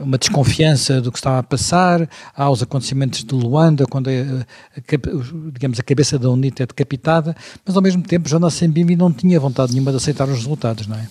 uma 0.00 0.18
desconfiança 0.18 1.00
do 1.00 1.10
que 1.10 1.18
estava 1.18 1.38
a 1.38 1.42
passar, 1.42 2.08
há 2.34 2.50
os 2.50 2.62
acontecimentos 2.62 3.24
de 3.24 3.34
Luanda, 3.34 3.86
quando 3.86 4.08
a, 4.08 4.12
a, 4.12 5.50
digamos, 5.52 5.80
a 5.80 5.82
cabeça 5.82 6.18
da 6.18 6.30
UNITA 6.30 6.62
é 6.62 6.66
decapitada, 6.66 7.34
mas 7.64 7.74
ao 7.74 7.82
mesmo 7.82 8.02
tempo 8.02 8.28
Jonas 8.28 8.54
Sembimbi 8.54 8.94
não 8.94 9.12
tinha 9.12 9.40
vontade 9.40 9.72
nenhuma 9.72 9.90
de 9.90 9.96
aceitar 9.96 10.28
os 10.28 10.36
resultados, 10.36 10.86
não 10.86 10.96
é? 10.96 11.08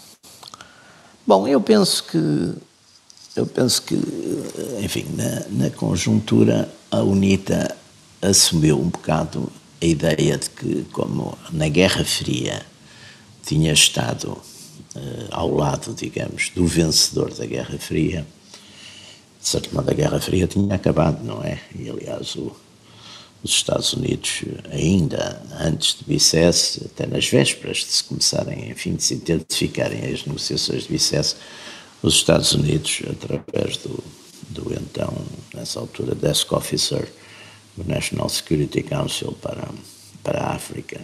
Bom, 1.28 1.48
eu 1.48 1.60
penso 1.62 2.04
que 2.06 2.54
eu 3.36 3.46
penso 3.46 3.84
que, 3.84 3.96
enfim, 4.84 5.06
na, 5.16 5.66
na 5.66 5.70
conjuntura, 5.70 6.70
a 6.92 7.02
UNITA 7.02 7.74
assumiu 8.22 8.78
um 8.80 8.90
bocado 8.90 9.50
a 9.82 9.86
ideia 9.86 10.38
de 10.38 10.50
que, 10.50 10.86
como 10.92 11.38
na 11.52 11.70
Guerra 11.70 12.04
Fria 12.04 12.62
tinha 13.46 13.72
estado 13.72 14.32
uh, 14.96 15.28
ao 15.32 15.56
lado, 15.56 15.94
digamos, 15.94 16.52
do 16.54 16.68
vencedor 16.68 17.34
da 17.34 17.46
Guerra 17.46 17.78
Fria, 17.78 18.28
de 19.42 19.48
certo 19.48 19.74
modo 19.74 19.90
a 19.90 19.94
Guerra 19.94 20.20
Fria 20.20 20.48
tinha 20.48 20.76
acabado, 20.76 21.24
não 21.24 21.42
é? 21.44 21.60
E, 21.74 21.90
aliás, 21.90 22.36
o, 22.36 22.52
os 23.42 23.52
Estados 23.52 23.94
Unidos, 23.94 24.44
ainda 24.70 25.42
antes 25.60 25.98
de 25.98 26.04
Bicesse, 26.04 26.86
até 26.86 27.08
nas 27.08 27.28
vésperas 27.28 27.78
de 27.78 27.86
se 27.86 28.04
começarem, 28.04 28.70
enfim, 28.70 28.96
de 28.96 29.04
se 29.04 29.14
intensificarem 29.14 30.14
as 30.14 30.26
negociações 30.26 30.84
de 30.84 30.90
Bicesse, 30.90 31.36
os 32.02 32.16
Estados 32.16 32.52
Unidos, 32.52 33.02
através 33.10 33.78
do, 33.78 34.04
do 34.50 34.74
então, 34.74 35.14
nessa 35.54 35.80
altura, 35.80 36.16
Desk 36.16 36.52
Officer 36.54 37.08
do 37.78 37.88
National 37.90 38.28
Security 38.28 38.84
Council 38.84 39.32
para, 39.42 39.70
para 40.22 40.42
a 40.42 40.56
África, 40.56 41.00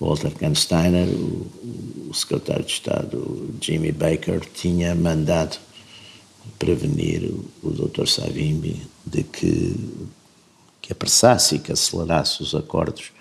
Walter 0.00 0.30
Kansteiner, 0.30 1.08
o, 1.08 2.08
o 2.08 2.14
secretário 2.14 2.64
de 2.64 2.72
Estado 2.72 3.54
Jimmy 3.60 3.92
Baker, 3.92 4.40
tinha 4.54 4.94
mandado 4.94 5.58
prevenir 6.58 7.30
o, 7.62 7.70
Dr. 7.70 8.06
Savimbi 8.06 8.86
de 9.04 9.22
que, 9.22 9.74
que 10.80 10.92
apressasse 10.92 11.56
e 11.56 11.58
que 11.58 11.72
acelerasse 11.72 12.42
os 12.42 12.54
acordos 12.54 13.12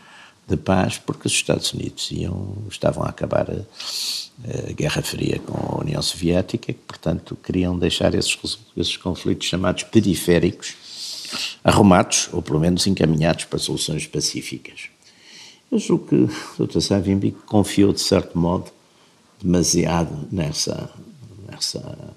de 0.48 0.56
paz, 0.56 0.98
porque 0.98 1.28
os 1.28 1.34
Estados 1.34 1.74
Unidos 1.74 2.10
iam, 2.12 2.56
estavam 2.70 3.04
a 3.04 3.10
acabar 3.10 3.50
a, 3.52 4.70
a 4.70 4.72
Guerra 4.72 5.02
Fria 5.02 5.40
com 5.40 5.76
a 5.76 5.82
União 5.82 6.02
Soviética, 6.02 6.72
que, 6.72 6.80
portanto, 6.80 7.38
queriam 7.44 7.78
deixar 7.78 8.14
esses, 8.16 8.38
esses 8.76 8.96
conflitos 8.96 9.48
chamados 9.48 9.84
periféricos 9.84 10.76
arrumados, 11.64 12.30
ou 12.32 12.42
pelo 12.42 12.60
menos 12.60 12.88
encaminhados 12.88 13.46
para 13.46 13.60
soluções 13.60 14.08
pacíficas. 14.08 14.90
Eu 15.70 15.80
julgo 15.80 16.08
que 16.08 16.16
o 16.62 16.66
Dr. 16.66 16.80
Savimbi 16.80 17.36
confiou, 17.46 17.92
de 17.92 18.00
certo 18.00 18.38
modo, 18.38 18.72
demasiado 19.42 20.28
nessa, 20.32 20.90
nessa 21.50 22.14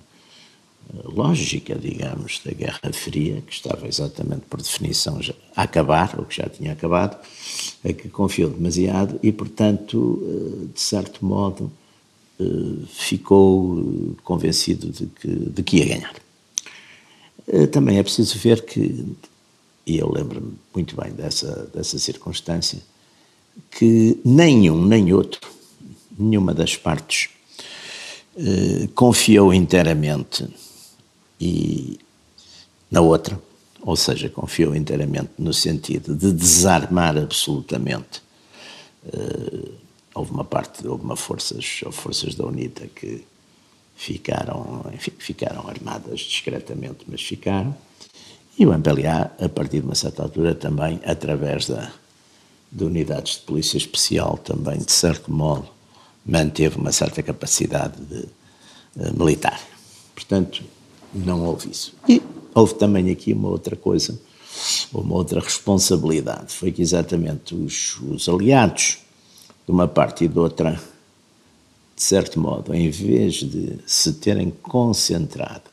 lógica, 1.05 1.75
digamos, 1.75 2.41
da 2.45 2.53
Guerra 2.53 2.93
Fria, 2.93 3.43
que 3.47 3.53
estava 3.53 3.87
exatamente 3.87 4.43
por 4.49 4.61
definição 4.61 5.23
já 5.23 5.35
a 5.55 5.63
acabar, 5.63 6.15
ou 6.19 6.25
que 6.25 6.37
já 6.37 6.49
tinha 6.49 6.73
acabado, 6.73 7.17
é 7.85 7.93
que 7.93 8.09
confiou 8.09 8.51
demasiado 8.51 9.19
e, 9.23 9.33
portanto, 9.33 10.23
eh, 10.23 10.67
de 10.75 10.81
certo 10.81 11.25
modo, 11.25 11.71
eh, 12.39 12.45
ficou 12.89 14.17
convencido 14.25 14.89
de 14.89 15.07
que, 15.07 15.29
de 15.29 15.63
que 15.63 15.77
ia 15.79 15.87
ganhar. 15.87 16.15
Eh, 17.49 17.67
também 17.67 17.99
é 17.99 18.03
preciso 18.03 18.39
ver 18.39 18.65
que, 18.65 19.05
e 19.87 19.99
eu 19.99 20.11
lembro-me 20.11 20.55
muito 20.75 20.97
bem 21.01 21.13
dessa, 21.13 21.69
dessa 21.75 21.99
circunstância, 21.99 22.81
que 23.71 24.19
nenhum 24.25 24.85
nem 24.85 25.13
outro, 25.13 25.41
nenhuma 26.19 26.55
das 26.55 26.77
partes, 26.77 27.29
confiou 28.95 29.53
inteiramente 29.53 30.49
e 31.41 31.99
na 32.91 33.01
outra, 33.01 33.41
ou 33.83 33.97
seja, 33.97 34.29
confiou 34.29 34.75
inteiramente 34.75 35.31
no 35.39 35.55
sentido 35.55 36.15
de 36.15 36.33
desarmar 36.33 37.17
absolutamente. 37.17 38.23
Uh, 39.07 39.73
houve 40.15 40.33
uma 40.33 40.45
parte, 40.45 40.87
houve 40.87 41.03
uma 41.05 41.17
forças, 41.17 41.81
forças 41.93 42.35
da 42.35 42.45
UNITA 42.45 42.89
que 42.89 43.25
ficaram, 43.97 44.85
enfim, 44.93 45.13
ficaram 45.19 45.67
armadas 45.69 46.21
discretamente, 46.21 47.05
mas 47.09 47.23
ficaram. 47.23 47.75
E 48.59 48.67
o 48.67 48.75
MPLA, 48.75 49.33
a 49.41 49.49
partir 49.49 49.81
de 49.81 49.87
uma 49.87 49.95
certa 49.95 50.23
altura, 50.23 50.55
também, 50.55 51.01
através 51.05 51.67
da, 51.67 51.91
de 52.71 52.85
unidades 52.85 53.35
de 53.35 53.41
polícia 53.43 53.79
especial, 53.79 54.37
também, 54.37 54.79
de 54.79 54.93
certo 54.93 55.33
modo, 55.33 55.69
manteve 56.27 56.77
uma 56.77 56.93
certa 56.93 57.23
capacidade 57.23 57.97
de, 58.05 58.27
uh, 58.97 59.17
militar. 59.17 59.61
Portanto, 60.15 60.63
não 61.13 61.45
houve 61.45 61.71
isso. 61.71 61.95
E 62.09 62.23
houve 62.55 62.75
também 62.75 63.11
aqui 63.11 63.33
uma 63.33 63.49
outra 63.49 63.77
coisa, 63.77 64.19
uma 64.93 65.15
outra 65.15 65.41
responsabilidade, 65.41 66.53
foi 66.53 66.73
que 66.73 66.83
exatamente 66.83 67.55
os, 67.55 67.99
os 68.01 68.29
aliados 68.29 68.99
de 69.67 69.73
uma 69.73 69.89
parte 69.89 70.25
e 70.25 70.29
de 70.29 70.39
outra, 70.39 70.81
de 71.97 72.03
certo 72.03 72.39
modo, 72.41 72.75
em 72.75 72.91
vez 72.91 73.35
de 73.35 73.79
se 73.87 74.15
terem 74.15 74.51
concentrado 74.51 75.71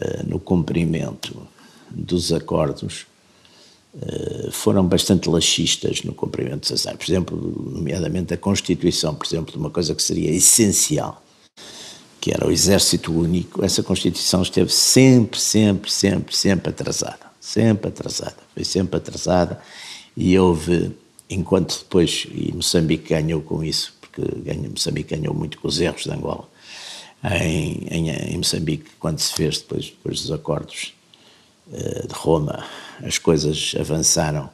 uh, 0.00 0.28
no 0.28 0.38
cumprimento 0.38 1.46
dos 1.90 2.32
acordos, 2.32 3.06
uh, 3.94 4.50
foram 4.50 4.86
bastante 4.86 5.28
laxistas 5.28 6.02
no 6.02 6.12
cumprimento 6.12 6.70
dos 6.70 6.86
acordos. 6.86 7.06
Por 7.06 7.12
exemplo, 7.12 7.70
nomeadamente 7.72 8.34
a 8.34 8.36
Constituição, 8.36 9.14
por 9.14 9.26
exemplo, 9.26 9.52
de 9.52 9.58
uma 9.58 9.70
coisa 9.70 9.94
que 9.94 10.02
seria 10.02 10.30
essencial, 10.30 11.22
que 12.26 12.32
era 12.32 12.44
o 12.44 12.50
Exército 12.50 13.16
Único, 13.16 13.64
essa 13.64 13.84
Constituição 13.84 14.42
esteve 14.42 14.72
sempre, 14.72 15.38
sempre, 15.38 15.92
sempre, 15.92 16.36
sempre 16.36 16.70
atrasada. 16.70 17.20
Sempre 17.40 17.86
atrasada. 17.86 18.34
Foi 18.52 18.64
sempre 18.64 18.96
atrasada 18.96 19.62
e 20.16 20.36
houve 20.36 20.90
enquanto 21.30 21.78
depois, 21.78 22.26
e 22.34 22.52
Moçambique 22.52 23.10
ganhou 23.10 23.40
com 23.42 23.62
isso, 23.62 23.94
porque 24.00 24.22
ganha, 24.40 24.68
Moçambique 24.68 25.14
ganhou 25.14 25.32
muito 25.32 25.56
com 25.60 25.68
os 25.68 25.78
erros 25.78 26.02
de 26.02 26.10
Angola, 26.10 26.48
em, 27.42 27.86
em, 27.92 28.10
em 28.10 28.36
Moçambique, 28.38 28.90
quando 28.98 29.20
se 29.20 29.32
fez 29.32 29.58
depois, 29.58 29.84
depois 29.84 30.22
dos 30.22 30.32
acordos 30.32 30.94
uh, 31.68 32.08
de 32.08 32.12
Roma, 32.12 32.64
as 33.04 33.18
coisas 33.18 33.72
avançaram 33.78 34.50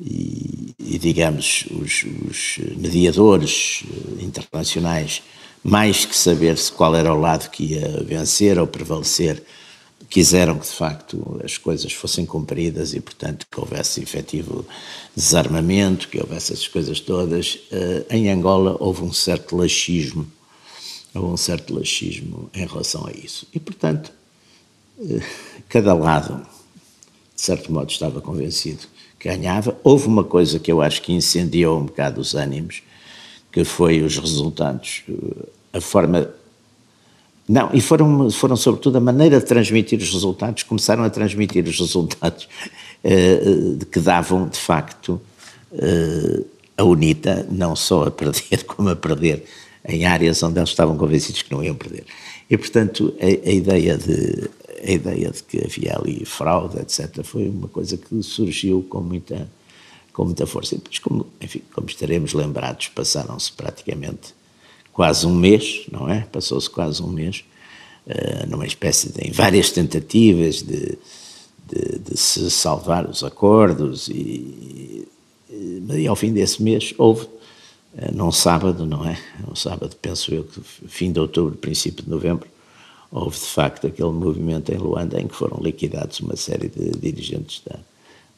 e, 0.00 0.76
e 0.78 0.96
digamos, 0.96 1.64
os, 1.72 2.04
os, 2.30 2.58
mediadores 2.76 3.82
eh, 3.84 4.22
internacionais, 4.22 5.22
mais 5.62 6.04
que 6.04 6.16
saber 6.16 6.56
se 6.56 6.72
qual 6.72 6.94
era 6.94 7.12
o 7.12 7.20
lado 7.20 7.50
que 7.50 7.74
ia 7.74 8.02
vencer 8.04 8.58
ou 8.58 8.66
prevalecer, 8.66 9.42
quiseram 10.08 10.58
que 10.58 10.66
de 10.66 10.72
facto 10.72 11.40
as 11.44 11.56
coisas 11.56 11.92
fossem 11.92 12.26
cumpridas 12.26 12.94
e, 12.94 13.00
portanto, 13.00 13.46
que 13.50 13.60
houvesse 13.60 14.02
efetivo 14.02 14.66
desarmamento, 15.14 16.08
que 16.08 16.20
houvesse 16.20 16.52
essas 16.52 16.66
coisas 16.66 16.98
todas. 16.98 17.54
Uh, 17.70 18.04
em 18.10 18.28
Angola 18.30 18.76
houve 18.80 19.02
um 19.02 19.12
certo 19.12 19.56
laxismo, 19.56 20.26
houve 21.14 21.28
um 21.28 21.36
certo 21.36 21.74
laxismo 21.74 22.50
em 22.52 22.66
relação 22.66 23.06
a 23.06 23.12
isso. 23.12 23.46
E, 23.54 23.60
portanto, 23.60 24.12
uh, 24.98 25.22
cada 25.68 25.94
lado, 25.94 26.44
de 27.34 27.40
certo 27.40 27.72
modo, 27.72 27.90
estava 27.90 28.20
convencido 28.20 28.88
que 29.18 29.28
ganhava. 29.28 29.78
Houve 29.84 30.08
uma 30.08 30.24
coisa 30.24 30.58
que 30.58 30.72
eu 30.72 30.80
acho 30.80 31.02
que 31.02 31.12
incendiou 31.12 31.78
um 31.78 31.84
bocado 31.84 32.20
os 32.20 32.34
ânimos, 32.34 32.82
que 33.52 33.64
foi 33.64 34.02
os 34.02 34.16
resultados, 34.18 35.02
uh, 35.08 35.48
a 35.72 35.80
forma 35.80 36.28
não, 37.50 37.68
e 37.74 37.80
foram, 37.80 38.30
foram 38.30 38.54
sobretudo 38.54 38.98
a 38.98 39.00
maneira 39.00 39.40
de 39.40 39.44
transmitir 39.44 39.98
os 39.98 40.12
resultados, 40.12 40.62
começaram 40.62 41.02
a 41.02 41.10
transmitir 41.10 41.66
os 41.66 41.80
resultados 41.80 42.48
uh, 43.02 43.84
que 43.90 43.98
davam, 43.98 44.48
de 44.48 44.56
facto, 44.56 45.20
uh, 45.72 46.46
a 46.76 46.84
UNITA 46.84 47.48
não 47.50 47.74
só 47.74 48.04
a 48.04 48.10
perder, 48.12 48.62
como 48.64 48.88
a 48.88 48.94
perder 48.94 49.44
em 49.84 50.06
áreas 50.06 50.40
onde 50.44 50.60
eles 50.60 50.70
estavam 50.70 50.96
convencidos 50.96 51.42
que 51.42 51.50
não 51.50 51.64
iam 51.64 51.74
perder. 51.74 52.04
E, 52.48 52.56
portanto, 52.56 53.12
a, 53.20 53.48
a 53.48 53.52
ideia, 53.52 53.98
de, 53.98 54.48
a 54.86 54.90
ideia 54.92 55.30
de 55.32 55.42
que 55.42 55.64
havia 55.64 55.96
ali 55.98 56.24
fraude, 56.24 56.78
etc., 56.78 57.24
foi 57.24 57.48
uma 57.48 57.66
coisa 57.66 57.96
que 57.96 58.22
surgiu 58.22 58.86
com 58.88 59.00
muita, 59.00 59.50
com 60.12 60.24
muita 60.24 60.46
força. 60.46 60.74
E 60.74 60.78
depois, 60.78 60.98
como, 60.98 61.26
enfim, 61.40 61.62
como 61.72 61.88
estaremos 61.88 62.32
lembrados, 62.32 62.88
passaram-se 62.88 63.52
praticamente 63.52 64.34
quase 64.92 65.26
um 65.26 65.34
mês, 65.34 65.86
não 65.90 66.08
é? 66.08 66.20
Passou-se 66.30 66.68
quase 66.68 67.02
um 67.02 67.08
mês, 67.08 67.44
uh, 68.06 68.48
numa 68.48 68.66
espécie 68.66 69.12
de, 69.12 69.28
em 69.28 69.30
várias 69.30 69.70
tentativas 69.70 70.62
de, 70.62 70.98
de, 71.68 71.98
de 71.98 72.16
se 72.16 72.50
salvar 72.50 73.08
os 73.08 73.22
acordos 73.22 74.08
e, 74.08 75.06
e, 75.48 75.82
e, 75.94 76.06
ao 76.06 76.16
fim 76.16 76.32
desse 76.32 76.62
mês 76.62 76.92
houve, 76.98 77.24
uh, 77.24 78.12
num 78.12 78.32
sábado, 78.32 78.84
não 78.84 79.04
é? 79.06 79.18
Um 79.50 79.54
sábado, 79.54 79.96
penso 80.00 80.34
eu, 80.34 80.44
que 80.44 80.60
fim 80.60 81.12
de 81.12 81.20
outubro, 81.20 81.56
princípio 81.56 82.04
de 82.04 82.10
novembro, 82.10 82.48
houve 83.10 83.38
de 83.38 83.46
facto 83.46 83.86
aquele 83.86 84.10
movimento 84.10 84.70
em 84.70 84.76
Luanda 84.76 85.20
em 85.20 85.26
que 85.26 85.34
foram 85.34 85.58
liquidados 85.62 86.20
uma 86.20 86.36
série 86.36 86.68
de 86.68 86.90
dirigentes 86.90 87.62
da, 87.66 87.78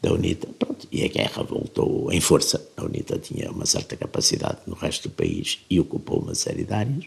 da 0.02 0.12
UNITA. 0.12 0.48
Pronto, 0.58 0.86
e 0.90 1.04
a 1.04 1.08
guerra 1.08 1.44
voltou 1.44 2.12
em 2.12 2.20
força. 2.20 2.60
A 2.76 2.84
UNITA 2.84 3.18
tinha 3.18 3.50
uma 3.50 3.64
certa 3.64 3.96
capacidade 3.96 4.58
no 4.66 4.74
resto 4.74 5.08
do 5.08 5.14
país 5.14 5.60
e 5.70 5.78
ocupou 5.78 6.18
uma 6.18 6.34
série 6.34 6.64
de 6.64 6.74
áreas. 6.74 7.04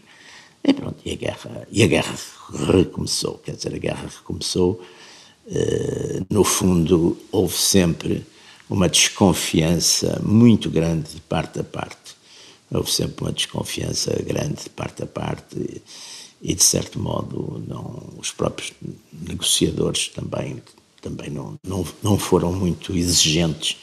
E 0.64 0.72
pronto, 0.72 0.96
e 1.04 1.12
a 1.12 1.16
guerra, 1.16 1.68
e 1.70 1.82
a 1.82 1.86
guerra 1.86 2.16
recomeçou. 2.72 3.38
Quer 3.38 3.54
dizer, 3.54 3.74
a 3.74 3.78
guerra 3.78 4.10
recomeçou. 4.18 4.82
Uh, 5.46 6.26
no 6.28 6.42
fundo, 6.42 7.16
houve 7.30 7.54
sempre 7.54 8.26
uma 8.68 8.88
desconfiança 8.88 10.20
muito 10.24 10.70
grande 10.70 11.14
de 11.14 11.20
parte 11.20 11.60
a 11.60 11.64
parte. 11.64 12.16
Houve 12.68 12.90
sempre 12.90 13.24
uma 13.24 13.32
desconfiança 13.32 14.10
grande 14.24 14.64
de 14.64 14.70
parte 14.70 15.04
a 15.04 15.06
parte 15.06 15.56
e, 15.56 15.82
e 16.42 16.54
de 16.54 16.64
certo 16.64 16.98
modo, 16.98 17.62
não, 17.68 18.08
os 18.18 18.32
próprios 18.32 18.72
negociadores 19.12 20.08
também 20.08 20.60
também 21.08 21.30
não, 21.30 21.58
não, 21.64 21.86
não 22.02 22.18
foram 22.18 22.52
muito 22.52 22.92
exigentes, 22.92 23.78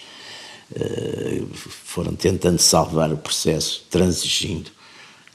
uh, 0.71 1.47
foram 1.55 2.13
tentando 2.15 2.59
salvar 2.59 3.11
o 3.13 3.17
processo, 3.17 3.85
transigindo 3.89 4.69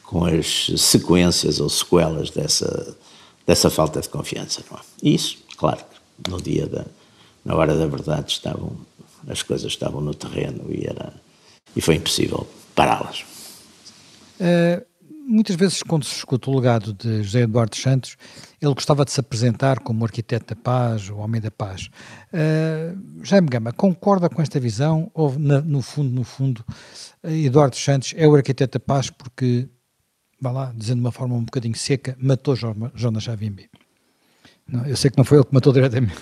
com 0.03 0.25
as 0.25 0.71
sequências 0.77 1.61
ou 1.61 1.69
sequelas 1.69 2.31
dessa, 2.31 2.97
dessa 3.47 3.71
falta 3.71 4.01
de 4.01 4.09
confiança. 4.09 4.63
Não 4.71 4.79
é? 4.79 4.81
Isso, 5.03 5.39
claro, 5.57 5.83
no 6.29 6.41
dia 6.41 6.67
da, 6.67 6.85
na 7.45 7.55
hora 7.55 7.75
da 7.75 7.87
verdade 7.87 8.33
estavam, 8.33 8.77
as 9.27 9.43
coisas 9.43 9.73
estavam 9.73 10.03
no 10.03 10.15
terreno 10.15 10.67
e, 10.69 10.87
era, 10.87 11.15
e 11.75 11.81
foi 11.81 11.95
impossível 11.95 12.47
pará-las. 12.75 13.25
Uh, 14.41 14.85
muitas 15.29 15.55
vezes, 15.57 15.83
quando 15.83 16.05
se 16.05 16.17
escuta 16.17 16.51
o 16.51 16.57
legado 16.57 16.95
de 16.95 17.23
José 17.23 17.43
Eduardo 17.43 17.77
Santos, 17.77 18.17
ele 18.61 18.73
gostava 18.73 19.05
de 19.05 19.13
se 19.13 19.21
apresentar 19.21 19.81
como 19.81 20.05
arquiteto 20.05 20.55
da 20.55 20.61
paz, 20.61 21.11
o 21.11 21.19
homem 21.19 21.41
da 21.41 21.51
paz. 21.51 21.91
Uh, 22.33 23.23
Jaime 23.23 23.49
Gama, 23.49 23.73
concorda 23.73 24.29
com 24.29 24.41
esta 24.41 24.59
visão? 24.59 25.11
Ou, 25.13 25.39
na, 25.39 25.61
no 25.61 25.83
fundo, 25.83 26.11
no 26.11 26.25
fundo, 26.25 26.65
Eduardo 27.23 27.77
Santos 27.77 28.15
é 28.17 28.27
o 28.27 28.35
arquiteto 28.35 28.79
da 28.79 28.85
paz 28.85 29.11
porque, 29.11 29.69
vá 30.41 30.51
lá, 30.51 30.73
dizendo 30.75 31.01
de 31.01 31.05
uma 31.05 31.13
forma 31.13 31.35
um 31.35 31.45
bocadinho 31.45 31.77
seca, 31.77 32.17
matou 32.19 32.57
Jonas 32.57 33.25
Savimbi? 33.25 33.69
Não, 34.67 34.87
eu 34.87 34.97
sei 34.97 35.11
que 35.11 35.19
não 35.19 35.25
foi 35.25 35.39
ele 35.39 35.45
que 35.45 35.55
matou 35.55 35.73
diretamente. 35.73 36.15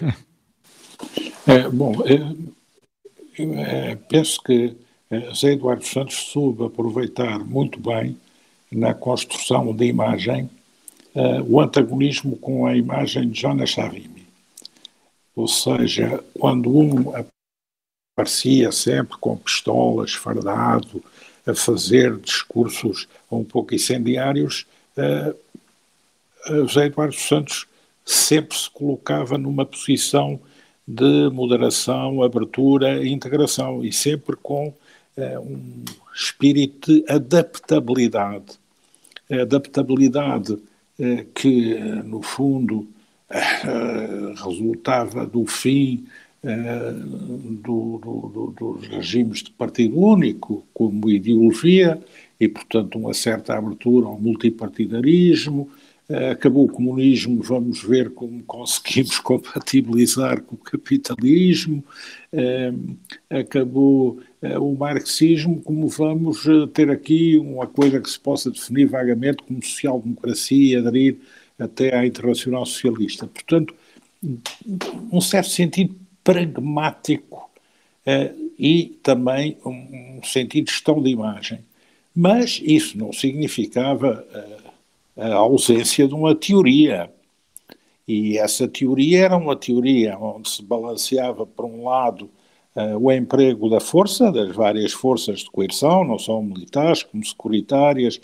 É, 1.47 1.69
bom, 1.69 1.95
é, 2.05 3.93
é, 3.93 3.97
penso 4.09 4.43
que 4.43 4.77
José 5.29 5.53
Eduardo 5.53 5.85
Santos 5.85 6.17
soube 6.17 6.65
aproveitar 6.65 7.39
muito 7.39 7.79
bem 7.79 8.17
na 8.77 8.93
construção 8.93 9.75
da 9.75 9.87
imagem 9.87 10.51
uh, 11.15 11.43
o 11.49 11.59
antagonismo 11.59 12.37
com 12.37 12.67
a 12.67 12.77
imagem 12.77 13.31
de 13.31 13.41
Jonas 13.41 13.73
Savimbi. 13.73 14.27
Ou 15.35 15.49
seja, 15.49 16.23
quando 16.39 16.77
um 16.77 17.13
aparecia 18.15 18.71
sempre 18.71 19.17
com 19.17 19.35
pistolas, 19.37 20.13
fardado, 20.13 21.03
a 21.47 21.55
fazer 21.55 22.17
discursos 22.19 23.09
um 23.31 23.43
pouco 23.43 23.75
incendiários, 23.75 24.67
uh, 24.99 25.35
José 26.67 26.87
Eduardo 26.87 27.15
Santos 27.15 27.67
sempre 28.05 28.57
se 28.57 28.71
colocava 28.71 29.39
numa 29.39 29.65
posição 29.65 30.39
de 30.87 31.31
moderação, 31.31 32.23
abertura 32.23 33.03
e 33.03 33.11
integração, 33.11 33.83
e 33.83 33.91
sempre 33.91 34.37
com 34.37 34.69
uh, 34.69 35.41
um 35.41 35.83
espírito 36.15 36.93
de 36.93 37.05
adaptabilidade. 37.11 38.66
Adaptabilidade 39.31 40.59
eh, 40.99 41.27
que, 41.35 41.75
no 42.05 42.23
fundo, 42.23 42.87
eh, 43.29 44.35
resultava 44.37 45.27
do 45.27 45.45
fim 45.47 46.07
eh, 46.43 46.93
do, 46.93 47.99
do, 47.99 48.53
do, 48.57 48.77
dos 48.77 48.89
regimes 48.89 49.43
de 49.43 49.51
partido 49.51 49.99
único 49.99 50.65
como 50.73 51.11
ideologia 51.11 52.01
e, 52.39 52.49
portanto, 52.49 52.99
uma 52.99 53.13
certa 53.13 53.57
abertura 53.57 54.07
ao 54.07 54.19
multipartidarismo. 54.19 55.69
Acabou 56.09 56.67
o 56.67 56.69
comunismo, 56.69 57.43
vamos 57.43 57.83
ver 57.83 58.11
como 58.11 58.41
conseguimos 58.45 59.19
compatibilizar 59.21 60.41
com 60.43 60.55
o 60.55 60.59
capitalismo. 60.59 61.85
Acabou 63.29 64.21
eh, 64.41 64.57
o 64.57 64.73
marxismo, 64.77 65.61
como 65.63 65.89
vamos 65.89 66.47
eh, 66.47 66.67
ter 66.73 66.91
aqui 66.91 67.37
uma 67.37 67.67
coisa 67.67 68.01
que 68.01 68.09
se 68.09 68.21
possa 68.21 68.53
definir 68.53 68.87
vagamente 68.87 69.43
como 69.43 69.61
social-democracia 69.61 70.75
e 70.75 70.77
aderir 70.77 71.17
até 71.59 71.97
à 71.97 72.07
Internacional 72.07 72.65
Socialista. 72.67 73.27
Portanto, 73.27 73.75
um 75.11 75.21
certo 75.21 75.51
sentido 75.51 75.97
pragmático 76.23 77.51
e 78.59 78.99
também 79.03 79.57
um, 79.65 80.21
sentido 80.23 80.67
de 80.67 80.73
gestão 80.73 81.03
de 81.03 81.11
imagem. 81.11 81.61
Mas 82.15 82.61
isso 82.65 82.97
não 82.97 83.13
significava 83.13 84.25
a 85.17 85.35
ausência 85.35 86.07
de 86.07 86.15
uma 86.15 86.35
teoria. 86.35 87.11
E 88.07 88.39
essa 88.39 88.69
teoria 88.69 89.25
era 89.25 89.37
uma 89.37 89.57
teoria 89.57 90.17
onde 90.19 90.49
se 90.49 90.63
balanceava, 90.63 91.47
por 91.47 91.65
um 91.65 91.85
lado, 91.85 92.31
uh, 92.77 92.99
o 93.01 93.11
emprego 93.11 93.69
da 93.69 93.81
força, 93.81 94.31
das 94.31 94.55
várias 94.55 94.93
forças 94.93 95.41
de 95.41 95.51
coerção, 95.51 96.05
não 96.05 96.19
só 96.19 96.41
militares, 96.41 97.03
como 97.03 97.25
securitárias 97.25 98.21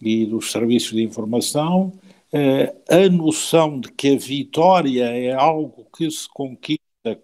e 0.00 0.26
dos 0.26 0.52
serviços 0.52 0.92
de 0.92 1.02
informação, 1.02 1.92
uh, 2.32 2.94
a 2.94 3.08
noção 3.08 3.80
de 3.80 3.90
que 3.92 4.14
a 4.14 4.18
vitória 4.18 5.04
é 5.04 5.32
algo 5.32 5.86
que 5.96 6.08
se 6.10 6.28
conquista 6.28 7.18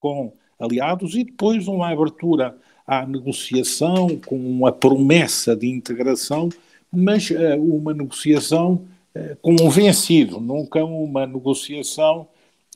com 0.00 0.34
aliados 0.58 1.14
e 1.14 1.24
depois 1.24 1.66
uma 1.66 1.90
abertura 1.90 2.58
à 2.86 3.06
negociação 3.06 4.18
com 4.18 4.66
a 4.66 4.72
promessa 4.72 5.56
de 5.56 5.68
integração, 5.68 6.48
mas 6.92 7.30
uh, 7.30 7.60
uma 7.60 7.94
negociação 7.94 8.86
uh, 9.16 9.36
com 9.40 9.52
um 9.60 9.70
vencido, 9.70 10.40
nunca 10.40 10.84
uma 10.84 11.26
negociação 11.26 12.28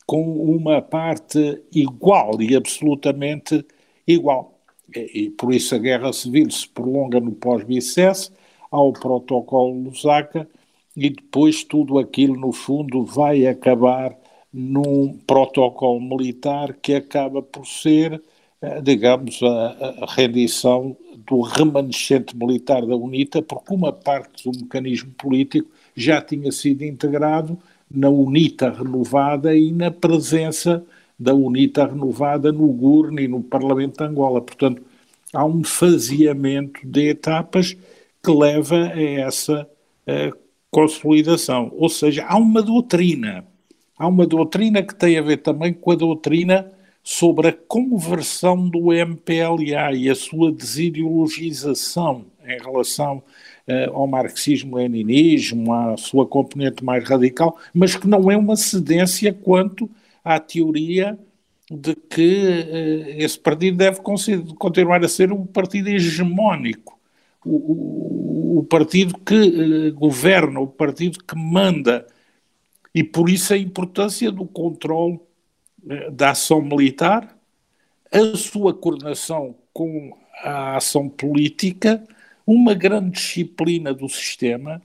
com 0.06 0.22
uma 0.22 0.80
parte 0.80 1.60
igual 1.72 2.40
e 2.40 2.54
absolutamente 2.54 3.64
igual. 4.06 4.58
E, 4.94 5.24
e 5.24 5.30
por 5.30 5.52
isso 5.52 5.74
a 5.74 5.78
guerra 5.78 6.12
civil 6.12 6.50
se 6.50 6.68
prolonga 6.68 7.20
no 7.20 7.32
pós-Bicesse, 7.32 8.30
ao 8.70 8.92
protocolo 8.92 9.84
Lusaka, 9.84 10.48
e 10.96 11.10
depois 11.10 11.62
tudo 11.62 11.98
aquilo, 11.98 12.36
no 12.36 12.52
fundo, 12.52 13.04
vai 13.04 13.46
acabar 13.46 14.16
num 14.52 15.18
protocolo 15.26 16.00
militar 16.00 16.74
que 16.74 16.94
acaba 16.94 17.42
por 17.42 17.66
ser, 17.66 18.22
eh, 18.62 18.80
digamos, 18.80 19.42
a, 19.42 20.04
a 20.04 20.06
rendição 20.14 20.96
do 21.28 21.40
remanescente 21.40 22.36
militar 22.36 22.84
da 22.86 22.96
UNITA, 22.96 23.42
porque 23.42 23.74
uma 23.74 23.92
parte 23.92 24.48
do 24.48 24.58
mecanismo 24.58 25.10
político 25.18 25.68
já 25.94 26.20
tinha 26.20 26.52
sido 26.52 26.82
integrado 26.82 27.58
na 27.90 28.08
UNITA 28.08 28.70
renovada 28.70 29.56
e 29.56 29.72
na 29.72 29.90
presença 29.90 30.84
da 31.18 31.34
UNITA 31.34 31.86
renovada 31.86 32.52
no 32.52 32.68
GURN 32.68 33.18
e 33.20 33.28
no 33.28 33.42
Parlamento 33.42 33.98
de 33.98 34.04
Angola. 34.04 34.40
Portanto, 34.40 34.82
há 35.32 35.44
um 35.44 35.64
faseamento 35.64 36.80
de 36.84 37.08
etapas 37.08 37.76
que 38.22 38.30
leva 38.30 38.88
a 38.88 39.00
essa 39.00 39.68
uh, 40.06 40.36
consolidação. 40.70 41.72
Ou 41.76 41.88
seja, 41.88 42.24
há 42.26 42.36
uma 42.36 42.62
doutrina. 42.62 43.44
Há 43.98 44.06
uma 44.06 44.26
doutrina 44.26 44.82
que 44.82 44.94
tem 44.94 45.16
a 45.16 45.22
ver 45.22 45.38
também 45.38 45.72
com 45.72 45.90
a 45.92 45.96
doutrina 45.96 46.70
sobre 47.06 47.50
a 47.50 47.52
conversão 47.52 48.68
do 48.68 48.92
MPLA 48.92 49.92
e 49.94 50.10
a 50.10 50.14
sua 50.16 50.50
desideologização 50.50 52.24
em 52.44 52.58
relação 52.58 53.18
uh, 53.68 53.92
ao 53.92 54.08
marxismo-leninismo, 54.08 55.72
à 55.72 55.96
sua 55.96 56.26
componente 56.26 56.84
mais 56.84 57.08
radical, 57.08 57.56
mas 57.72 57.94
que 57.94 58.08
não 58.08 58.28
é 58.28 58.36
uma 58.36 58.56
cedência 58.56 59.32
quanto 59.32 59.88
à 60.24 60.40
teoria 60.40 61.16
de 61.70 61.94
que 61.94 62.40
uh, 62.40 63.22
esse 63.22 63.38
partido 63.38 63.76
deve 63.76 64.00
continuar 64.58 65.04
a 65.04 65.08
ser 65.08 65.30
um 65.30 65.46
partido 65.46 65.88
hegemónico, 65.88 66.98
o, 67.44 67.54
o, 67.54 68.58
o 68.58 68.64
partido 68.64 69.16
que 69.18 69.32
uh, 69.32 69.94
governa, 69.94 70.58
o 70.58 70.66
partido 70.66 71.22
que 71.22 71.38
manda, 71.38 72.04
e 72.92 73.04
por 73.04 73.30
isso 73.30 73.54
a 73.54 73.56
importância 73.56 74.32
do 74.32 74.44
controle 74.44 75.20
da 76.10 76.30
ação 76.30 76.60
militar, 76.60 77.36
a 78.12 78.36
sua 78.36 78.74
coordenação 78.74 79.54
com 79.72 80.16
a 80.42 80.76
ação 80.76 81.08
política 81.08 82.02
uma 82.46 82.74
grande 82.74 83.10
disciplina 83.10 83.92
do 83.92 84.08
sistema, 84.08 84.80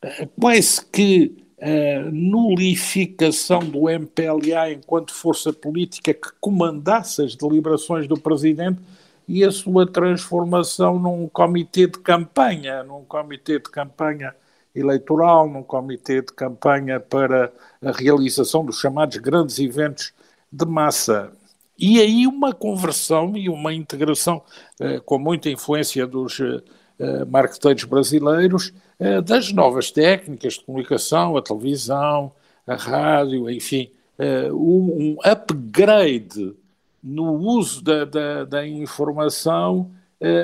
eh, 0.00 0.28
quase 0.40 0.84
que 0.86 1.36
a 1.60 1.68
eh, 1.68 2.04
nulificação 2.12 3.60
do 3.60 3.88
MPLA 3.88 4.72
enquanto 4.72 5.12
força 5.12 5.52
política 5.52 6.14
que 6.14 6.28
comandasse 6.40 7.22
as 7.22 7.34
deliberações 7.34 8.06
do 8.06 8.16
presidente 8.16 8.80
e 9.26 9.42
a 9.42 9.50
sua 9.50 9.90
transformação 9.90 10.98
num 10.98 11.28
comitê 11.28 11.86
de 11.86 11.98
campanha, 11.98 12.84
num 12.84 13.04
comitê 13.04 13.58
de 13.58 13.70
campanha 13.70 14.34
eleitoral, 14.74 15.48
num 15.48 15.62
comitê 15.62 16.20
de 16.20 16.32
campanha 16.32 17.00
para 17.00 17.52
a 17.82 17.92
realização 17.92 18.64
dos 18.64 18.78
chamados 18.78 19.16
grandes 19.16 19.58
eventos 19.58 20.12
de 20.54 20.66
massa. 20.66 21.32
E 21.78 22.00
aí 22.00 22.26
uma 22.26 22.52
conversão 22.52 23.36
e 23.36 23.48
uma 23.48 23.74
integração 23.74 24.42
eh, 24.80 25.00
com 25.00 25.18
muita 25.18 25.50
influência 25.50 26.06
dos 26.06 26.38
eh, 26.38 26.62
uh, 27.00 27.26
marqueteiros 27.26 27.82
brasileiros 27.84 28.72
uh, 29.00 29.20
das 29.20 29.52
novas 29.52 29.90
técnicas 29.90 30.54
de 30.54 30.64
comunicação, 30.64 31.36
a 31.36 31.42
televisão, 31.42 32.32
a 32.64 32.76
rádio, 32.76 33.50
enfim, 33.50 33.90
uh, 34.18 34.54
um, 34.54 35.16
upgrade 35.24 36.54
no 37.02 37.32
uso 37.32 37.82
da, 37.82 38.04
da, 38.04 38.44
da 38.44 38.66
informação, 38.66 39.90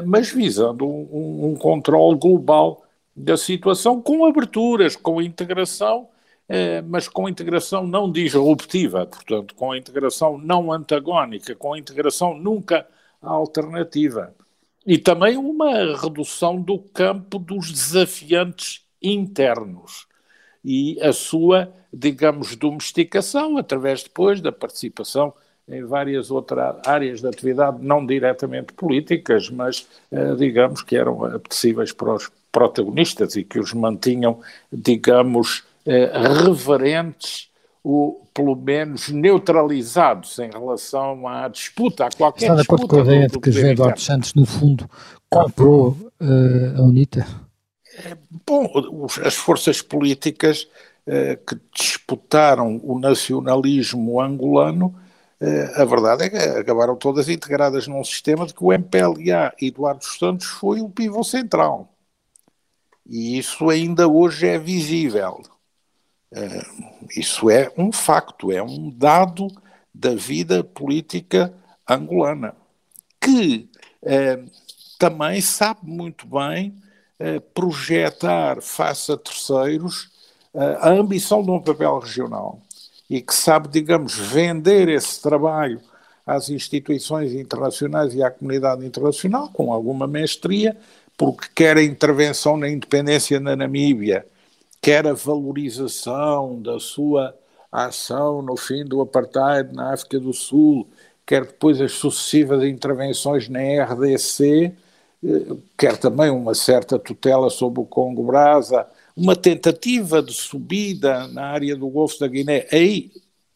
mas 0.04 0.30
visando 0.30 0.86
um, 0.86 1.52
um 1.52 1.54
controle 1.54 2.18
global 2.18 2.84
da 3.16 3.34
situação, 3.34 4.02
com 4.02 4.26
aberturas, 4.26 4.94
com 4.94 5.22
integração, 5.22 6.06
mas 6.88 7.06
com 7.06 7.28
integração 7.28 7.86
não 7.86 8.10
disruptiva, 8.10 9.06
portanto, 9.06 9.54
com 9.54 9.74
integração 9.74 10.36
não 10.36 10.72
antagónica, 10.72 11.54
com 11.54 11.76
integração 11.76 12.36
nunca 12.36 12.86
alternativa. 13.22 14.34
E 14.86 14.98
também 14.98 15.36
uma 15.36 15.96
redução 15.96 16.60
do 16.60 16.78
campo 16.78 17.38
dos 17.38 17.70
desafiantes 17.70 18.82
internos 19.02 20.06
e 20.64 21.00
a 21.00 21.12
sua, 21.12 21.72
digamos, 21.92 22.56
domesticação 22.56 23.56
através 23.56 24.02
depois 24.02 24.40
da 24.40 24.52
participação 24.52 25.32
em 25.68 25.84
várias 25.84 26.30
outras 26.30 26.76
áreas 26.86 27.20
de 27.20 27.28
atividade, 27.28 27.78
não 27.80 28.04
diretamente 28.04 28.72
políticas, 28.72 29.48
mas 29.48 29.86
eh, 30.10 30.34
digamos 30.34 30.82
que 30.82 30.96
eram 30.96 31.24
apetecíveis 31.24 31.92
para 31.92 32.14
os 32.14 32.30
protagonistas 32.50 33.36
e 33.36 33.44
que 33.44 33.60
os 33.60 33.72
mantinham, 33.72 34.40
digamos, 34.72 35.62
eh, 35.62 35.69
reverentes 35.86 37.50
ou 37.82 38.28
pelo 38.34 38.54
menos 38.54 39.08
neutralizados 39.08 40.38
em 40.38 40.50
relação 40.50 41.26
à 41.26 41.48
disputa, 41.48 42.06
a 42.06 42.10
qualquer 42.10 42.46
Está 42.46 42.54
de 42.56 42.62
acordo 42.62 42.88
com 42.88 42.96
a 42.96 43.00
ideia 43.00 43.26
de 43.26 43.38
que 43.38 43.50
José 43.50 43.72
Eduardo 43.72 44.00
Santos, 44.00 44.34
no 44.34 44.46
fundo, 44.46 44.88
comprou 45.28 45.96
uh, 46.20 46.78
a 46.78 46.82
UNITA? 46.82 47.26
É, 48.04 48.16
bom, 48.46 49.06
as 49.24 49.34
forças 49.34 49.80
políticas 49.82 50.68
uh, 51.06 51.36
que 51.46 51.58
disputaram 51.74 52.80
o 52.84 52.98
nacionalismo 52.98 54.20
angolano, 54.20 54.94
uh, 55.40 55.80
a 55.80 55.84
verdade 55.84 56.24
é 56.24 56.30
que 56.30 56.36
acabaram 56.36 56.96
todas 56.96 57.28
integradas 57.28 57.88
num 57.88 58.04
sistema 58.04 58.46
de 58.46 58.54
que 58.54 58.62
o 58.62 58.72
MPLA 58.72 59.54
Eduardo 59.60 60.04
Santos 60.04 60.46
foi 60.46 60.80
o 60.80 60.90
pivô 60.90 61.24
central. 61.24 61.88
E 63.06 63.38
isso 63.38 63.68
ainda 63.70 64.06
hoje 64.06 64.46
é 64.46 64.58
visível. 64.58 65.42
Eh, 66.32 66.62
isso 67.16 67.50
é 67.50 67.72
um 67.76 67.90
facto, 67.92 68.52
é 68.52 68.62
um 68.62 68.90
dado 68.90 69.48
da 69.92 70.14
vida 70.14 70.62
política 70.62 71.52
angolana, 71.88 72.54
que 73.20 73.68
eh, 74.02 74.38
também 74.98 75.40
sabe 75.40 75.80
muito 75.82 76.26
bem 76.26 76.74
eh, 77.18 77.40
projetar 77.40 78.62
face 78.62 79.12
a 79.12 79.16
terceiros 79.16 80.10
a 80.80 80.90
ambição 80.90 81.44
de 81.44 81.50
um 81.50 81.60
papel 81.60 82.00
regional 82.00 82.60
e 83.08 83.22
que 83.22 83.32
sabe, 83.32 83.68
digamos, 83.68 84.16
vender 84.16 84.88
esse 84.88 85.22
trabalho 85.22 85.80
às 86.26 86.48
instituições 86.48 87.32
internacionais 87.34 88.14
e 88.14 88.22
à 88.22 88.32
comunidade 88.32 88.84
internacional 88.84 89.48
com 89.52 89.72
alguma 89.72 90.08
mestria, 90.08 90.76
porque 91.16 91.46
quer 91.54 91.76
a 91.76 91.82
intervenção 91.84 92.56
na 92.56 92.68
independência 92.68 93.38
na 93.38 93.54
Namíbia, 93.54 94.26
quer 94.80 95.06
a 95.06 95.12
valorização 95.12 96.60
da 96.60 96.78
sua 96.78 97.36
ação 97.70 98.42
no 98.42 98.56
fim 98.56 98.84
do 98.84 99.00
apartheid 99.00 99.74
na 99.74 99.92
África 99.92 100.18
do 100.18 100.32
Sul, 100.32 100.88
quer 101.26 101.46
depois 101.46 101.80
as 101.80 101.92
sucessivas 101.92 102.64
intervenções 102.64 103.48
na 103.48 103.60
RDC, 103.60 104.72
eh, 105.24 105.56
quer 105.78 105.96
também 105.98 106.30
uma 106.30 106.54
certa 106.54 106.98
tutela 106.98 107.50
sobre 107.50 107.80
o 107.80 107.86
Congo 107.86 108.24
Brasa, 108.24 108.86
uma 109.16 109.36
tentativa 109.36 110.22
de 110.22 110.32
subida 110.32 111.28
na 111.28 111.46
área 111.46 111.76
do 111.76 111.88
Golfo 111.88 112.18
da 112.18 112.26
Guiné, 112.26 112.66
aí 112.72 113.10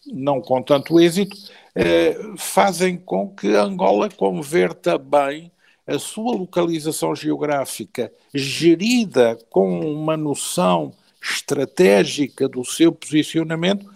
não 0.06 0.40
com 0.40 0.62
tanto 0.62 1.00
êxito, 1.00 1.37
eh, 1.74 2.16
fazem 2.37 2.96
com 2.96 3.28
que 3.30 3.48
Angola 3.56 4.08
converta 4.10 4.98
bem 4.98 5.50
a 5.87 5.98
sua 5.98 6.34
localização 6.37 7.14
geográfica, 7.14 8.12
gerida 8.32 9.38
com 9.50 9.80
uma 9.80 10.16
noção 10.16 10.92
estratégica 11.24 12.48
do 12.48 12.64
seu 12.64 12.92
posicionamento, 12.92 13.90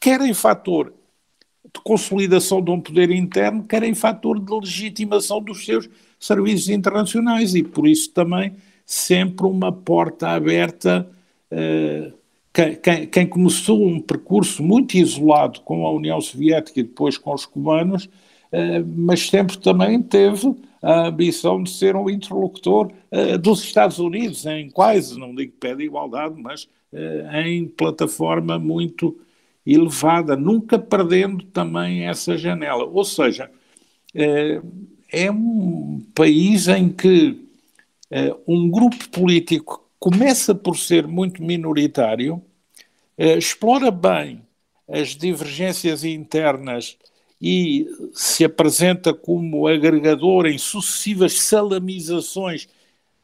quer 0.00 0.20
em 0.20 0.34
fator 0.34 0.92
de 1.64 1.80
consolidação 1.82 2.62
de 2.62 2.70
um 2.70 2.80
poder 2.80 3.10
interno, 3.10 3.64
quer 3.64 3.82
em 3.82 3.94
fator 3.94 4.38
de 4.38 4.52
legitimação 4.52 5.40
dos 5.40 5.64
seus 5.64 5.88
serviços 6.20 6.68
internacionais. 6.68 7.54
E 7.54 7.62
por 7.62 7.88
isso 7.88 8.10
também 8.10 8.54
sempre 8.84 9.46
uma 9.46 9.72
porta 9.72 10.28
aberta 10.28 11.08
uh, 11.50 12.12
quem, 12.52 13.06
quem, 13.08 13.26
começou 13.26 13.84
um 13.84 13.98
percurso 13.98 14.62
muito 14.62 14.94
isolado 14.94 15.60
com 15.62 15.84
a 15.84 15.90
União 15.90 16.20
Soviética 16.20 16.78
e 16.78 16.84
depois 16.84 17.18
com 17.18 17.34
os 17.34 17.44
cubanos, 17.44 18.08
mas 18.86 19.28
sempre 19.28 19.56
também 19.58 20.00
teve 20.02 20.54
a 20.82 21.06
ambição 21.06 21.62
de 21.62 21.70
ser 21.70 21.96
um 21.96 22.10
interlocutor 22.10 22.92
uh, 23.10 23.38
dos 23.38 23.62
Estados 23.62 23.98
Unidos, 23.98 24.44
em 24.44 24.68
quase, 24.68 25.18
não 25.18 25.34
digo 25.34 25.52
pé 25.58 25.74
de 25.74 25.84
igualdade, 25.84 26.34
mas 26.38 26.64
uh, 26.92 27.36
em 27.42 27.66
plataforma 27.66 28.58
muito 28.58 29.18
elevada, 29.66 30.36
nunca 30.36 30.78
perdendo 30.78 31.42
também 31.46 32.06
essa 32.06 32.36
janela. 32.36 32.84
Ou 32.84 33.02
seja, 33.02 33.50
é 35.10 35.30
um 35.30 36.04
país 36.14 36.68
em 36.68 36.90
que 36.90 37.40
um 38.46 38.68
grupo 38.68 39.08
político 39.08 39.84
começa 39.98 40.54
por 40.54 40.76
ser 40.76 41.06
muito 41.06 41.42
minoritário, 41.42 42.42
eh, 43.16 43.38
explora 43.38 43.90
bem 43.90 44.42
as 44.86 45.16
divergências 45.16 46.04
internas 46.04 46.98
e 47.40 47.86
se 48.12 48.44
apresenta 48.44 49.12
como 49.12 49.66
agregador 49.66 50.46
em 50.46 50.58
sucessivas 50.58 51.40
salamizações 51.40 52.68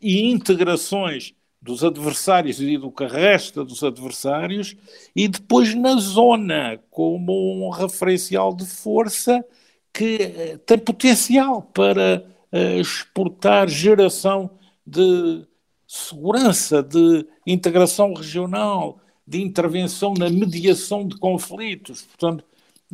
e 0.00 0.30
integrações 0.30 1.34
dos 1.60 1.84
adversários 1.84 2.60
e 2.60 2.78
do 2.78 2.90
que 2.90 3.04
resta 3.06 3.64
dos 3.64 3.82
adversários, 3.82 4.74
e 5.14 5.28
depois 5.28 5.74
na 5.74 5.96
zona 5.96 6.80
como 6.90 7.66
um 7.66 7.70
referencial 7.70 8.54
de 8.54 8.64
força 8.64 9.44
que 9.92 10.16
eh, 10.22 10.58
tem 10.64 10.78
potencial 10.78 11.62
para 11.62 12.24
uh, 12.52 12.80
exportar 12.80 13.68
geração 13.68 14.50
de 14.86 15.44
segurança, 15.86 16.82
de 16.82 17.26
integração 17.46 18.14
regional, 18.14 19.00
de 19.26 19.42
intervenção 19.42 20.14
na 20.14 20.30
mediação 20.30 21.06
de 21.06 21.16
conflitos. 21.18 22.02
Portanto, 22.02 22.44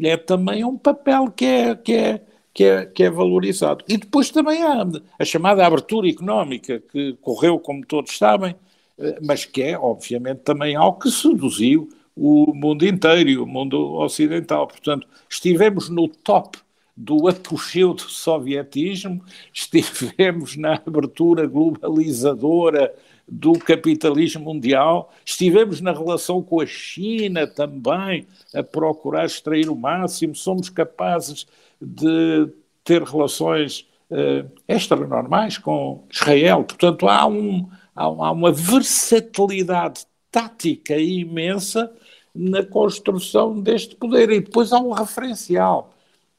é 0.02 0.16
também 0.16 0.64
um 0.64 0.76
papel 0.76 1.30
que 1.30 1.44
é, 1.44 1.74
que 1.74 1.92
é, 1.92 2.20
que 2.52 2.64
é, 2.64 2.86
que 2.86 3.02
é 3.04 3.10
valorizado. 3.10 3.84
E 3.88 3.96
depois 3.96 4.30
também 4.30 4.62
há 4.62 4.84
a 5.18 5.24
chamada 5.24 5.66
abertura 5.66 6.08
económica, 6.08 6.80
que 6.80 7.14
correu, 7.20 7.58
como 7.58 7.84
todos 7.84 8.16
sabem, 8.16 8.54
eh, 8.98 9.18
mas 9.22 9.44
que 9.44 9.62
é, 9.62 9.78
obviamente, 9.78 10.40
também 10.40 10.76
algo 10.76 10.98
que 10.98 11.10
seduziu 11.10 11.88
o 12.16 12.54
mundo 12.54 12.86
inteiro, 12.86 13.42
o 13.42 13.46
mundo 13.46 13.94
ocidental. 13.98 14.66
Portanto, 14.66 15.06
estivemos 15.28 15.88
no 15.88 16.08
top 16.08 16.58
do 16.96 17.28
apogeu 17.28 17.92
do 17.92 18.02
sovietismo, 18.02 19.22
estivemos 19.52 20.56
na 20.56 20.74
abertura 20.86 21.46
globalizadora 21.46 22.94
do 23.28 23.54
capitalismo 23.54 24.44
mundial, 24.44 25.12
estivemos 25.24 25.80
na 25.80 25.92
relação 25.92 26.42
com 26.42 26.60
a 26.60 26.66
China 26.66 27.46
também, 27.46 28.26
a 28.54 28.62
procurar 28.62 29.26
extrair 29.26 29.68
o 29.68 29.74
máximo, 29.74 30.34
somos 30.34 30.68
capazes 30.68 31.46
de 31.80 32.48
ter 32.84 33.02
relações 33.02 33.88
uh, 34.10 34.48
extranormais 34.68 35.58
com 35.58 36.04
Israel. 36.10 36.62
Portanto, 36.62 37.08
há, 37.08 37.26
um, 37.26 37.68
há, 37.94 38.04
há 38.04 38.30
uma 38.30 38.52
versatilidade 38.52 40.06
tática 40.30 40.96
imensa 40.96 41.92
na 42.32 42.62
construção 42.62 43.60
deste 43.60 43.96
poder. 43.96 44.30
E 44.30 44.40
depois 44.40 44.72
há 44.72 44.78
um 44.78 44.92
referencial 44.92 45.92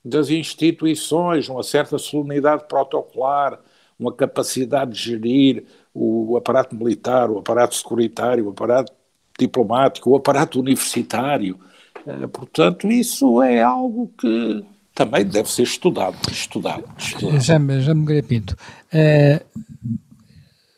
das 0.05 0.29
instituições, 0.29 1.49
uma 1.49 1.63
certa 1.63 1.97
solenidade 1.97 2.65
protocolar, 2.67 3.59
uma 3.99 4.13
capacidade 4.13 4.91
de 4.91 4.99
gerir 4.99 5.65
o 5.97 6.37
aparato 6.37 6.75
militar, 6.75 7.29
o 7.29 7.39
aparato 7.39 7.75
securitário, 7.75 8.45
o 8.45 8.49
aparato 8.49 8.93
diplomático, 9.37 10.09
o 10.09 10.15
aparato 10.15 10.59
universitário. 10.59 11.59
Eh, 12.05 12.27
portanto, 12.27 12.87
isso 12.87 13.41
é 13.41 13.61
algo 13.61 14.11
que 14.17 14.63
também 14.93 15.25
deve 15.25 15.49
ser 15.49 15.63
estudado. 15.63 16.15
estudado, 16.31 16.83
estudado. 16.97 17.39
Já, 17.39 17.59
me 17.59 18.21
Pinto. 18.23 18.55
Uh, 18.93 19.67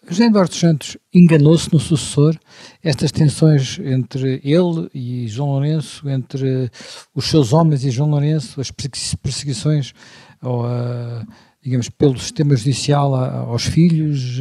José 0.10 0.26
Eduardo 0.26 0.56
Santos 0.56 0.98
enganou-se 1.14 1.72
no 1.72 1.80
sucessor, 1.80 2.36
estas 2.84 3.12
tensões 3.12 3.80
entre 3.80 4.42
ele 4.44 4.90
e 4.94 5.28
João 5.28 5.52
Lourenço, 5.52 6.10
entre 6.10 6.72
os 7.14 7.26
seus 7.30 7.54
homens 7.54 7.86
e 7.86 7.92
João 7.92 8.10
Lourenço, 8.10 8.60
as 8.60 8.72
perseguições, 8.72 9.94
ou, 10.42 10.66
uh, 10.66 11.26
digamos, 11.62 11.90
pelo 11.90 12.18
sistema 12.18 12.56
judicial 12.56 13.14
aos 13.14 13.66
filhos, 13.66 14.40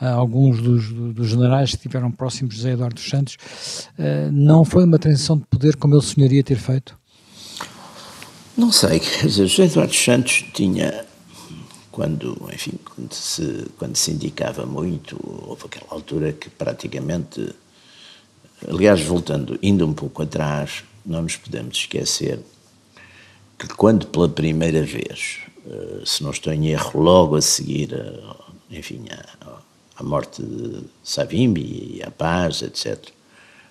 a, 0.00 0.08
a 0.08 0.12
alguns 0.14 0.60
dos, 0.60 0.92
dos, 1.14 1.28
generais 1.28 1.70
que 1.70 1.76
estiveram 1.76 2.10
próximos 2.10 2.54
de 2.54 2.60
José 2.60 2.72
Eduardo 2.72 3.00
Santos, 3.00 3.36
uh, 3.98 4.32
não 4.32 4.64
foi 4.64 4.84
uma 4.84 4.98
transição 4.98 5.38
de 5.38 5.44
poder 5.46 5.76
como 5.76 5.94
ele 5.94 6.02
sonharia 6.02 6.42
ter 6.42 6.56
feito? 6.56 6.98
Não 8.56 8.72
sei, 8.72 8.98
quer 9.00 9.26
dizer, 9.26 9.46
José 9.46 9.64
Eduardo 9.64 9.94
Santos 9.94 10.44
tinha 10.52 11.06
quando, 11.90 12.48
enfim, 12.52 12.72
quando 12.84 13.12
se, 13.12 13.66
quando 13.78 13.96
se 13.96 14.10
indicava 14.12 14.64
muito, 14.64 15.18
houve 15.46 15.66
aquela 15.66 15.86
altura 15.90 16.32
que 16.32 16.48
praticamente, 16.48 17.54
aliás, 18.68 19.00
voltando, 19.02 19.58
indo 19.62 19.86
um 19.86 19.92
pouco 19.92 20.22
atrás, 20.22 20.84
não 21.04 21.22
nos 21.22 21.36
podemos 21.36 21.76
esquecer 21.76 22.40
que 23.58 23.68
quando 23.68 24.06
pela 24.06 24.28
primeira 24.28 24.82
vez, 24.82 25.40
eh, 25.46 25.49
se 26.04 26.22
não 26.22 26.30
estou 26.30 26.52
em 26.52 26.68
erro, 26.68 27.00
logo 27.00 27.36
a 27.36 27.42
seguir, 27.42 27.90
enfim, 28.70 29.04
a, 29.10 29.60
a 29.96 30.02
morte 30.02 30.42
de 30.42 30.82
Savimbi 31.04 31.96
e 31.96 32.02
a 32.02 32.10
paz, 32.10 32.62
etc., 32.62 33.10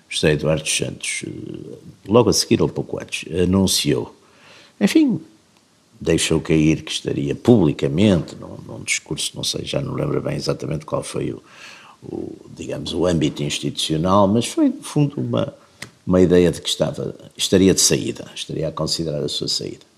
José 0.08 0.32
Eduardo 0.32 0.68
Santos, 0.68 1.22
eh, 1.24 1.76
logo 2.08 2.30
a 2.30 2.32
seguir 2.32 2.60
ou 2.60 2.68
pouco 2.68 3.00
antes, 3.00 3.32
anunciou, 3.32 4.14
enfim, 4.80 5.20
deixou 6.00 6.40
cair 6.40 6.82
que 6.82 6.90
estaria 6.90 7.34
publicamente, 7.34 8.34
num, 8.34 8.56
num, 8.66 8.82
discurso, 8.82 9.30
não 9.36 9.44
sei, 9.44 9.64
já 9.64 9.80
não 9.80 9.94
lembro 9.94 10.20
bem 10.20 10.34
exatamente 10.34 10.84
qual 10.84 11.04
foi 11.04 11.30
o, 11.30 11.42
o, 12.02 12.34
digamos, 12.56 12.92
o 12.92 13.06
âmbito 13.06 13.42
institucional, 13.44 14.26
mas 14.26 14.46
foi, 14.46 14.68
no 14.68 14.82
fundo, 14.82 15.20
uma, 15.20 15.54
uma 16.04 16.20
ideia 16.20 16.50
de 16.50 16.60
que 16.60 16.68
estava, 16.68 17.14
estaria 17.36 17.72
de 17.72 17.80
saída, 17.80 18.26
estaria 18.34 18.66
a 18.66 18.72
considerar 18.72 19.22
a 19.22 19.28
sua 19.28 19.46
saída. 19.46 19.89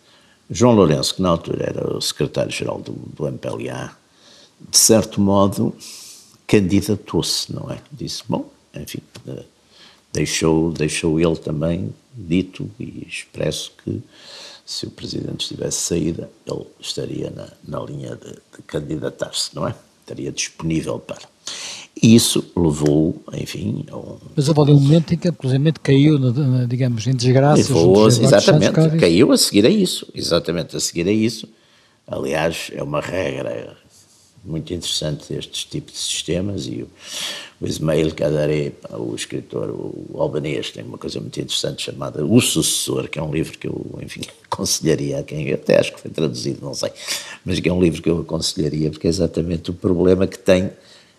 João 0.54 0.74
Lourenço, 0.74 1.14
que 1.14 1.22
na 1.22 1.30
altura 1.30 1.64
era 1.64 1.96
o 1.96 2.00
secretário-geral 2.00 2.78
do, 2.78 2.92
do 2.92 3.26
MPLA, 3.26 3.96
de 4.68 4.78
certo 4.78 5.18
modo, 5.18 5.74
candidatou-se, 6.46 7.50
não 7.52 7.70
é? 7.70 7.78
Disse, 7.90 8.22
bom, 8.28 8.50
enfim, 8.74 9.00
eh, 9.26 9.44
deixou, 10.12 10.70
deixou 10.70 11.18
ele 11.18 11.36
também 11.36 11.94
dito 12.14 12.70
e 12.78 13.06
expresso 13.08 13.72
que 13.82 14.02
se 14.66 14.86
o 14.86 14.90
presidente 14.90 15.40
estivesse 15.40 15.80
saída, 15.80 16.30
ele 16.46 16.66
estaria 16.78 17.30
na, 17.30 17.48
na 17.66 17.84
linha 17.84 18.14
de, 18.14 18.32
de 18.32 18.62
candidatar-se, 18.66 19.54
não 19.54 19.66
é? 19.66 19.74
Estaria 20.02 20.30
disponível 20.30 20.98
para. 20.98 21.26
E 22.02 22.16
isso 22.16 22.44
levou, 22.56 23.22
enfim, 23.32 23.84
a 23.88 23.96
um... 23.96 24.18
Mas 24.34 24.48
houve 24.48 24.72
um 24.72 24.80
momento 24.80 25.14
em 25.14 25.16
que, 25.16 25.28
inclusive, 25.28 25.72
caiu, 25.80 26.18
digamos, 26.66 27.06
em 27.06 27.14
desgraça. 27.14 27.72
Levou, 27.72 28.08
exatamente, 28.08 28.98
caiu 28.98 29.30
a 29.30 29.38
seguir 29.38 29.64
a 29.64 29.70
isso, 29.70 30.08
exatamente 30.12 30.76
a 30.76 30.80
seguir 30.80 31.06
a 31.06 31.12
isso. 31.12 31.48
Aliás, 32.04 32.72
é 32.74 32.82
uma 32.82 33.00
regra 33.00 33.76
muito 34.44 34.74
interessante 34.74 35.32
estes 35.32 35.64
tipos 35.64 35.92
de 35.92 36.00
sistemas 36.00 36.66
e 36.66 36.82
o, 36.82 36.88
o 37.60 37.66
Ismail 37.68 38.12
Kadare, 38.12 38.74
o 38.90 39.14
escritor 39.14 39.70
o 39.70 40.20
albanês, 40.20 40.72
tem 40.72 40.82
uma 40.82 40.98
coisa 40.98 41.20
muito 41.20 41.38
interessante 41.38 41.84
chamada 41.84 42.26
O 42.26 42.40
Sucessor, 42.40 43.08
que 43.08 43.20
é 43.20 43.22
um 43.22 43.32
livro 43.32 43.56
que 43.56 43.68
eu, 43.68 44.00
enfim, 44.02 44.22
aconselharia 44.50 45.20
a 45.20 45.22
quem, 45.22 45.52
até 45.52 45.78
acho 45.78 45.92
que 45.92 46.00
foi 46.00 46.10
traduzido, 46.10 46.58
não 46.62 46.74
sei, 46.74 46.90
mas 47.44 47.60
que 47.60 47.68
é 47.68 47.72
um 47.72 47.80
livro 47.80 48.02
que 48.02 48.10
eu 48.10 48.18
aconselharia 48.18 48.90
porque 48.90 49.06
é 49.06 49.10
exatamente 49.10 49.70
o 49.70 49.74
problema 49.74 50.26
que 50.26 50.38
tem 50.38 50.72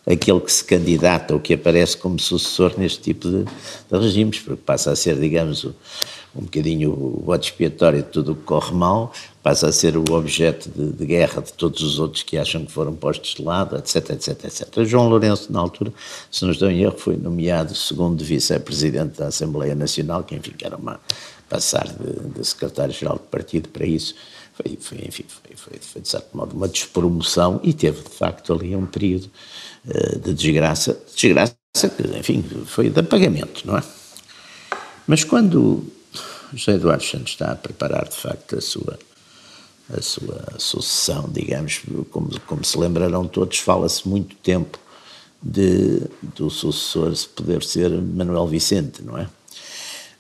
aquele 0.06 0.40
que 0.40 0.52
se 0.52 0.64
candidata 0.64 1.34
ou 1.34 1.40
que 1.40 1.54
aparece 1.54 1.98
como 1.98 2.20
sucessor 2.20 2.74
neste 2.78 3.02
tipo 3.02 3.30
de, 3.30 3.44
de 3.46 3.98
regimes, 3.98 4.40
porque 4.40 4.62
passa 4.64 4.92
a 4.92 4.96
ser, 4.96 5.20
digamos, 5.20 5.66
um 6.36 6.42
bocadinho 6.42 6.92
o 6.92 7.24
bote 7.26 7.52
expiatório 7.52 8.02
de 8.02 8.10
tudo 8.10 8.32
o 8.32 8.36
que 8.36 8.42
corre 8.42 8.74
mal, 8.74 9.14
passa 9.42 9.68
a 9.68 9.72
ser 9.72 9.96
o 9.96 10.04
objeto 10.12 10.70
de, 10.70 10.92
de, 10.92 11.06
guerra 11.06 11.42
de 11.42 11.54
todos 11.54 11.82
os 11.84 12.00
outros 12.00 12.24
que 12.24 12.38
acham 12.38 12.66
que 12.66 12.72
foram 12.72 12.96
postos 12.96 13.36
de 13.36 13.44
lado, 13.44 13.78
etc, 13.78 14.10
etc, 14.12 14.46
etc. 14.46 14.84
João 14.84 15.08
Lourenço, 15.10 15.52
na 15.52 15.60
altura, 15.60 15.94
se 16.32 16.50
estou 16.50 16.70
em 16.70 16.82
erro, 16.82 16.98
foi 16.98 17.16
nomeado 17.16 17.76
segundo 17.76 18.24
vice-presidente 18.24 19.20
da 19.20 19.28
Assembleia 19.28 19.76
Nacional, 19.76 20.24
que 20.24 20.36
enfim, 20.36 20.54
era 20.62 20.76
uma 20.76 21.00
passar 21.48 21.88
de, 21.88 22.30
de 22.40 22.48
secretário-geral 22.48 23.16
de 23.16 23.30
partido 23.30 23.70
para 23.70 23.86
isso, 23.86 24.16
foi, 24.54 24.78
foi 24.80 24.98
enfim, 25.08 25.26
foi, 25.28 25.56
foi, 25.56 25.80
foi, 25.80 26.02
de 26.02 26.08
certo 26.08 26.36
modo 26.36 26.56
uma 26.56 26.68
despromoção 26.68 27.60
e 27.64 27.74
teve, 27.74 28.04
de 28.04 28.10
facto, 28.10 28.54
ali 28.54 28.76
um 28.76 28.86
período 28.86 29.30
uh, 29.86 30.20
de 30.20 30.34
desgraça, 30.34 30.98
desgraça 31.16 31.56
que, 31.76 32.18
enfim, 32.18 32.44
foi 32.66 32.90
de 32.90 33.00
apagamento, 33.00 33.66
não 33.66 33.78
é? 33.78 33.84
Mas 35.08 35.24
quando 35.24 35.84
José 36.54 36.74
Eduardo 36.74 37.04
Santos 37.04 37.32
está 37.32 37.52
a 37.52 37.56
preparar, 37.56 38.08
de 38.08 38.16
facto, 38.16 38.58
a 38.58 38.62
sua, 38.62 39.00
a 39.92 40.02
sua 40.02 40.46
sucessão, 40.58 41.30
digamos, 41.32 41.82
como, 42.12 42.40
como 42.42 42.64
se 42.64 42.78
lembrarão 42.78 43.28
todos, 43.28 43.58
fala-se 43.58 44.08
muito 44.08 44.36
tempo 44.36 44.80
de, 45.42 46.02
do 46.36 46.50
sucessor 46.50 47.14
poder 47.36 47.64
ser 47.64 47.90
Manuel 47.90 48.48
Vicente, 48.48 49.02
não 49.04 49.18
é? 49.18 49.28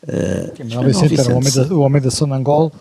Uh, 0.04 0.66
Manuel 0.66 0.88
Vicente, 0.88 1.10
Vicente 1.10 1.22
era 1.22 1.34
o 1.34 1.38
homem 1.38 1.52
da, 1.52 1.76
o 1.76 1.80
homem 1.80 2.02
da 2.02 2.12
Sonangol. 2.12 2.72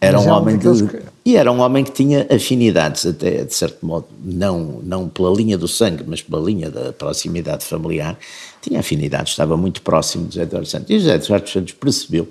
Era 0.00 0.20
um 0.20 0.28
homem 0.28 0.56
de, 0.56 0.86
que... 0.86 1.02
e 1.24 1.36
era 1.36 1.50
um 1.50 1.60
homem 1.60 1.82
que 1.84 1.90
tinha 1.90 2.26
afinidades 2.30 3.04
até 3.04 3.44
de 3.44 3.52
certo 3.52 3.84
modo 3.84 4.06
não 4.22 4.80
não 4.82 5.08
pela 5.08 5.34
linha 5.34 5.58
do 5.58 5.66
sangue 5.66 6.04
mas 6.06 6.22
pela 6.22 6.40
linha 6.40 6.70
da 6.70 6.92
proximidade 6.92 7.64
familiar 7.64 8.16
tinha 8.62 8.78
afinidades 8.78 9.32
estava 9.32 9.56
muito 9.56 9.82
próximo 9.82 10.28
de 10.28 10.34
José 10.34 10.44
Eduardo 10.44 10.68
Santos. 10.68 10.90
E 10.90 10.98
José 11.00 11.14
Eduardo 11.14 11.48
Santos 11.48 11.72
percebeu 11.72 12.28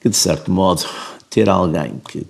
que 0.00 0.08
de 0.08 0.16
certo 0.16 0.50
modo 0.50 0.84
ter 1.30 1.48
alguém 1.48 2.00
que 2.08 2.26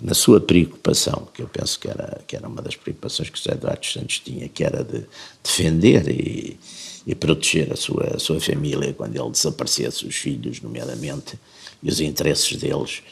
na 0.00 0.14
sua 0.14 0.40
preocupação, 0.40 1.26
que 1.34 1.42
eu 1.42 1.48
penso 1.48 1.78
que 1.80 1.88
era, 1.88 2.20
que 2.26 2.36
era 2.36 2.46
uma 2.46 2.62
das 2.62 2.76
preocupações 2.76 3.28
que 3.30 3.38
José 3.38 3.52
Eduardo 3.52 3.84
Santos 3.84 4.20
tinha, 4.20 4.48
que 4.48 4.62
era 4.62 4.84
de 4.84 5.04
defender 5.42 6.08
e, 6.08 6.58
e 7.06 7.14
proteger 7.14 7.72
a 7.72 7.76
sua, 7.76 8.14
a 8.14 8.18
sua 8.18 8.40
família 8.40 8.92
quando 8.92 9.16
ele 9.16 9.30
desaparecesse, 9.30 10.06
os 10.06 10.14
filhos, 10.14 10.62
nomeadamente, 10.62 11.38
e 11.82 11.88
os 11.88 12.00
interesses 12.00 12.56
deles, 12.56 13.02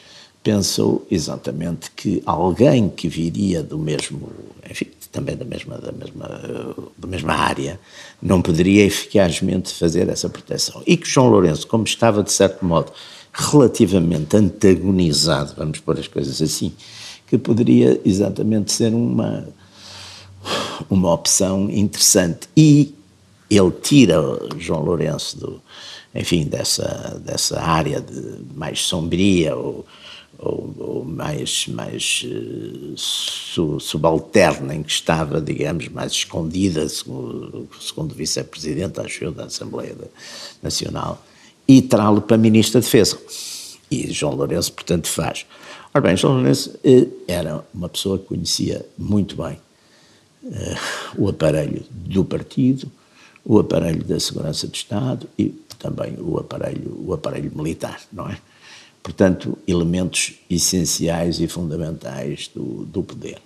pensou 0.47 1.05
exatamente 1.11 1.91
que 1.91 2.23
alguém 2.25 2.87
que 2.87 3.09
viria 3.09 3.61
do 3.61 3.77
mesmo, 3.77 4.31
enfim, 4.71 4.87
também 5.11 5.35
da 5.35 5.43
mesma, 5.43 5.77
da 5.77 5.91
mesma, 5.91 6.85
da 6.97 7.05
mesma 7.05 7.33
área, 7.33 7.77
não 8.21 8.41
poderia 8.41 8.85
eficazmente 8.85 9.73
fazer 9.73 10.07
essa 10.07 10.29
proteção. 10.29 10.81
E 10.87 10.95
que 10.95 11.05
João 11.05 11.27
Lourenço, 11.27 11.67
como 11.67 11.83
estava 11.83 12.23
de 12.23 12.31
certo 12.31 12.65
modo 12.65 12.93
relativamente 13.33 14.37
antagonizado, 14.37 15.53
vamos 15.57 15.81
pôr 15.81 15.99
as 15.99 16.07
coisas 16.07 16.41
assim, 16.41 16.71
que 17.27 17.37
poderia 17.37 17.99
exatamente 18.05 18.71
ser 18.71 18.93
uma, 18.93 19.49
uma 20.89 21.13
opção 21.13 21.69
interessante. 21.69 22.47
E 22.55 22.95
ele 23.49 23.71
tira 23.83 24.15
João 24.57 24.81
Lourenço 24.81 25.37
do, 25.37 25.61
enfim, 26.15 26.45
dessa, 26.45 27.21
dessa 27.25 27.59
área 27.59 27.99
de 27.99 28.37
mais 28.55 28.79
sombria 28.79 29.53
ou, 29.53 29.85
ou, 30.39 30.73
ou 30.77 31.05
mais, 31.05 31.67
mais 31.67 32.25
uh, 32.25 33.79
subalterna 33.79 34.75
em 34.75 34.83
que 34.83 34.91
estava, 34.91 35.41
digamos, 35.41 35.87
mais 35.89 36.11
escondida, 36.11 36.87
segundo, 36.87 37.67
segundo 37.79 38.13
vice-presidente, 38.13 38.99
acho 38.99 39.23
eu, 39.23 39.31
da 39.31 39.45
Assembleia 39.45 39.95
Nacional, 40.61 41.23
e 41.67 41.81
trá-lo 41.81 42.21
para 42.21 42.37
Ministro 42.37 42.79
da 42.79 42.85
Defesa. 42.85 43.17
E 43.89 44.11
João 44.11 44.35
Lourenço, 44.35 44.73
portanto, 44.73 45.07
faz. 45.07 45.45
Ora 45.93 46.01
bem, 46.01 46.15
João 46.15 46.35
Lourenço 46.35 46.77
eh, 46.83 47.07
era 47.27 47.65
uma 47.73 47.89
pessoa 47.89 48.19
que 48.19 48.25
conhecia 48.25 48.85
muito 48.97 49.35
bem 49.35 49.57
eh, 50.51 50.75
o 51.17 51.27
aparelho 51.27 51.83
do 51.89 52.23
partido, 52.23 52.91
o 53.43 53.59
aparelho 53.59 54.03
da 54.03 54.19
segurança 54.19 54.67
do 54.67 54.75
Estado 54.75 55.27
e 55.39 55.49
também 55.79 56.15
o 56.19 56.37
aparelho, 56.37 57.03
o 57.05 57.13
aparelho 57.13 57.51
militar, 57.55 58.01
não 58.11 58.29
é? 58.29 58.37
Portanto, 59.07 59.57
elementos 59.65 60.33
essenciais 60.49 61.39
e 61.39 61.47
fundamentais 61.47 62.51
do, 62.53 62.83
do 62.83 63.01
poder. 63.01 63.37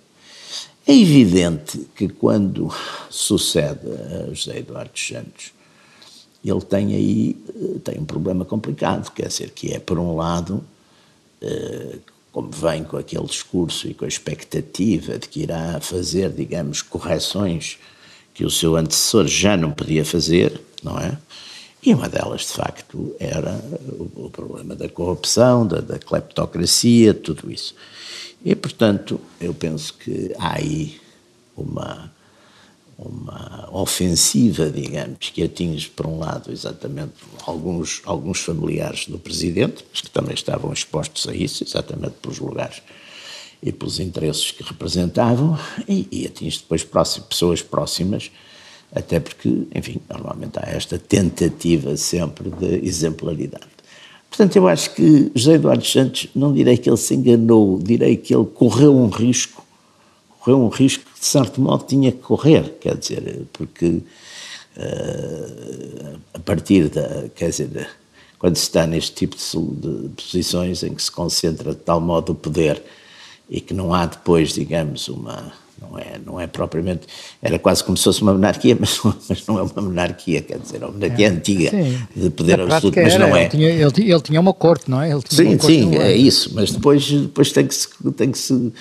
É 0.84 0.92
evidente 0.92 1.86
que 1.94 2.08
quando 2.08 2.68
sucede 3.08 3.86
a 3.86 4.34
José 4.34 4.58
Eduardo 4.58 4.98
Santos, 4.98 5.52
ele 6.44 6.60
tem 6.62 6.96
aí 6.96 7.36
eh, 7.48 7.78
tem 7.84 8.00
um 8.00 8.04
problema 8.04 8.44
complicado, 8.44 9.12
quer 9.12 9.28
dizer, 9.28 9.50
que 9.50 9.72
é, 9.72 9.78
por 9.78 10.00
um 10.00 10.16
lado, 10.16 10.64
eh, 11.40 11.98
como 12.32 12.50
vem 12.50 12.82
com 12.82 12.96
aquele 12.96 13.26
discurso 13.26 13.86
e 13.86 13.94
com 13.94 14.04
a 14.04 14.08
expectativa 14.08 15.16
de 15.16 15.28
que 15.28 15.42
irá 15.42 15.78
fazer, 15.80 16.32
digamos, 16.32 16.82
correções 16.82 17.78
que 18.34 18.44
o 18.44 18.50
seu 18.50 18.74
antecessor 18.74 19.28
já 19.28 19.56
não 19.56 19.70
podia 19.70 20.04
fazer, 20.04 20.60
não 20.82 20.98
é? 20.98 21.16
E 21.84 21.92
uma 21.92 22.08
delas, 22.08 22.42
de 22.42 22.52
facto, 22.52 23.14
era 23.18 23.60
o, 23.98 24.30
problema 24.30 24.74
da 24.76 24.88
corrupção, 24.88 25.66
da, 25.66 25.80
da 25.80 25.98
cleptocracia, 25.98 27.12
tudo 27.12 27.50
isso. 27.50 27.74
E, 28.44 28.54
portanto, 28.54 29.20
eu 29.40 29.52
penso 29.52 29.94
que 29.94 30.32
há 30.38 30.56
aí 30.58 31.00
uma 31.56 32.12
uma 33.04 33.68
ofensiva, 33.72 34.70
digamos, 34.70 35.30
que 35.30 35.42
atinge, 35.42 35.88
por 35.88 36.06
um 36.06 36.18
lado, 36.18 36.52
exatamente 36.52 37.12
alguns, 37.44 38.00
alguns 38.04 38.40
familiares 38.40 39.06
do 39.06 39.18
presidente, 39.18 39.84
mas 39.90 40.00
que 40.00 40.10
também 40.10 40.34
estavam 40.34 40.72
expostos 40.72 41.26
a 41.28 41.34
isso, 41.34 41.64
exatamente 41.64 42.14
pelos 42.22 42.38
lugares 42.38 42.82
e 43.62 43.72
pelos 43.72 43.98
interesses 43.98 44.50
que 44.50 44.62
representavam, 44.62 45.58
e, 45.88 46.06
e 46.10 46.26
atinge 46.26 46.58
depois 46.58 46.84
próximo, 46.84 47.26
pessoas 47.26 47.62
próximas, 47.62 48.30
até 48.94 49.20
porque, 49.20 49.66
enfim, 49.74 50.00
normalmente 50.08 50.58
há 50.58 50.68
esta 50.68 50.98
tentativa 50.98 51.96
sempre 51.96 52.50
de 52.50 52.86
exemplaridade. 52.86 53.72
Portanto, 54.28 54.56
eu 54.56 54.66
acho 54.66 54.94
que 54.94 55.30
José 55.34 55.54
Eduardo 55.54 55.84
Santos, 55.84 56.28
não 56.34 56.52
direi 56.52 56.76
que 56.76 56.88
ele 56.88 56.96
se 56.96 57.14
enganou, 57.14 57.78
direi 57.78 58.16
que 58.16 58.34
ele 58.34 58.46
correu 58.46 58.96
um 58.96 59.08
risco 59.08 59.62
correu 60.42 60.60
um 60.60 60.68
risco 60.68 61.04
que, 61.04 61.20
de 61.20 61.26
certo 61.26 61.60
modo, 61.60 61.84
tinha 61.84 62.10
que 62.10 62.18
correr, 62.18 62.76
quer 62.80 62.96
dizer, 62.96 63.46
porque 63.52 63.86
uh, 63.86 64.02
a 66.34 66.38
partir 66.40 66.88
da, 66.88 67.28
quer 67.34 67.50
dizer, 67.50 67.88
quando 68.38 68.56
se 68.56 68.64
está 68.64 68.86
neste 68.86 69.14
tipo 69.14 69.36
de, 69.36 70.08
de, 70.08 70.08
posições 70.08 70.82
em 70.82 70.94
que 70.94 71.02
se 71.02 71.12
concentra 71.12 71.72
de 71.72 71.80
tal 71.80 72.00
modo 72.00 72.32
o 72.32 72.34
poder 72.34 72.82
e 73.48 73.60
que 73.60 73.72
não 73.72 73.94
há 73.94 74.04
depois, 74.04 74.52
digamos, 74.52 75.08
uma, 75.08 75.52
não 75.82 75.98
é, 75.98 76.20
não 76.24 76.40
é 76.40 76.46
propriamente, 76.46 77.02
era 77.42 77.58
quase 77.58 77.82
como 77.82 77.96
se 77.96 78.04
fosse 78.04 78.22
uma 78.22 78.32
monarquia, 78.32 78.76
mas 78.80 79.02
não, 79.04 79.14
mas 79.28 79.46
não 79.46 79.58
é 79.58 79.62
uma 79.62 79.82
monarquia, 79.82 80.40
quer 80.40 80.58
dizer, 80.58 80.82
é 80.82 80.86
uma 80.86 80.92
monarquia 80.92 81.26
é, 81.26 81.30
antiga, 81.30 81.70
sim. 81.70 82.00
de 82.14 82.30
poder 82.30 82.60
absoluto, 82.60 82.98
mas 83.00 83.14
era, 83.14 83.26
não 83.26 83.36
é. 83.36 83.42
Ele 83.42 83.50
tinha, 83.50 83.68
ele, 83.68 84.12
ele 84.12 84.20
tinha 84.20 84.40
uma 84.40 84.54
corte, 84.54 84.90
não 84.90 85.02
é? 85.02 85.10
sim, 85.28 85.58
sim, 85.58 85.96
é 85.96 86.16
isso, 86.16 86.50
mas 86.54 86.70
depois, 86.70 87.10
depois 87.10 87.52
tem 87.52 87.66
que 87.66 87.74
se, 87.74 87.88
tem 88.16 88.30
que 88.30 88.38
se 88.38 88.72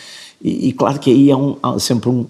e, 0.43 0.69
e 0.69 0.73
claro 0.73 0.99
que 0.99 1.11
aí 1.11 1.29
é 1.29 1.35
um, 1.35 1.57
há 1.61 1.77
sempre 1.79 2.09
um, 2.09 2.25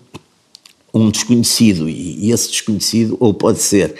um 0.93 1.09
desconhecido, 1.09 1.87
e, 1.87 2.27
e, 2.27 2.31
esse 2.31 2.49
desconhecido, 2.51 3.15
ou 3.19 3.33
pode 3.33 3.59
ser 3.59 3.95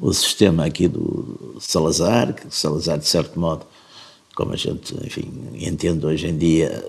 o 0.00 0.12
sistema 0.12 0.66
aqui 0.66 0.88
do 0.88 1.56
Salazar, 1.60 2.34
que 2.34 2.54
Salazar, 2.54 2.98
de 2.98 3.06
certo 3.06 3.38
modo, 3.38 3.64
como 4.34 4.52
a 4.52 4.56
gente, 4.56 4.94
enfim, 5.04 5.32
entende 5.54 6.04
hoje 6.04 6.26
em 6.26 6.36
dia, 6.36 6.84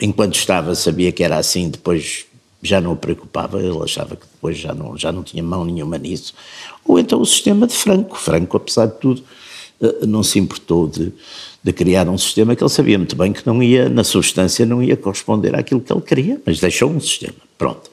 enquanto 0.00 0.34
estava 0.36 0.74
sabia 0.74 1.12
que 1.12 1.22
era 1.22 1.36
assim, 1.36 1.68
depois 1.70 2.26
já 2.62 2.80
não 2.80 2.92
o 2.92 2.96
preocupava, 2.96 3.60
ele 3.60 3.78
achava 3.82 4.16
que 4.16 4.26
depois 4.26 4.58
já 4.58 4.74
não, 4.74 4.96
já 4.96 5.12
não 5.12 5.22
tinha 5.22 5.42
mão 5.42 5.64
nenhuma 5.64 5.98
nisso. 5.98 6.34
Ou 6.84 6.98
então 6.98 7.20
o 7.20 7.26
sistema 7.26 7.66
de 7.66 7.74
Franco. 7.74 8.16
Franco, 8.16 8.56
apesar 8.56 8.86
de 8.86 8.98
tudo, 8.98 9.22
eh, 9.80 10.06
não 10.06 10.22
se 10.22 10.38
importou 10.38 10.88
de, 10.88 11.12
de 11.62 11.72
criar 11.72 12.08
um 12.08 12.18
sistema 12.18 12.56
que 12.56 12.62
ele 12.62 12.70
sabia 12.70 12.98
muito 12.98 13.14
bem 13.14 13.32
que 13.32 13.46
não 13.46 13.62
ia, 13.62 13.88
na 13.88 14.02
substância, 14.02 14.66
não 14.66 14.82
ia 14.82 14.96
corresponder 14.96 15.54
àquilo 15.54 15.80
que 15.80 15.92
ele 15.92 16.00
queria, 16.00 16.42
mas 16.44 16.58
deixou 16.58 16.90
um 16.90 17.00
sistema. 17.00 17.36
Pronto. 17.56 17.90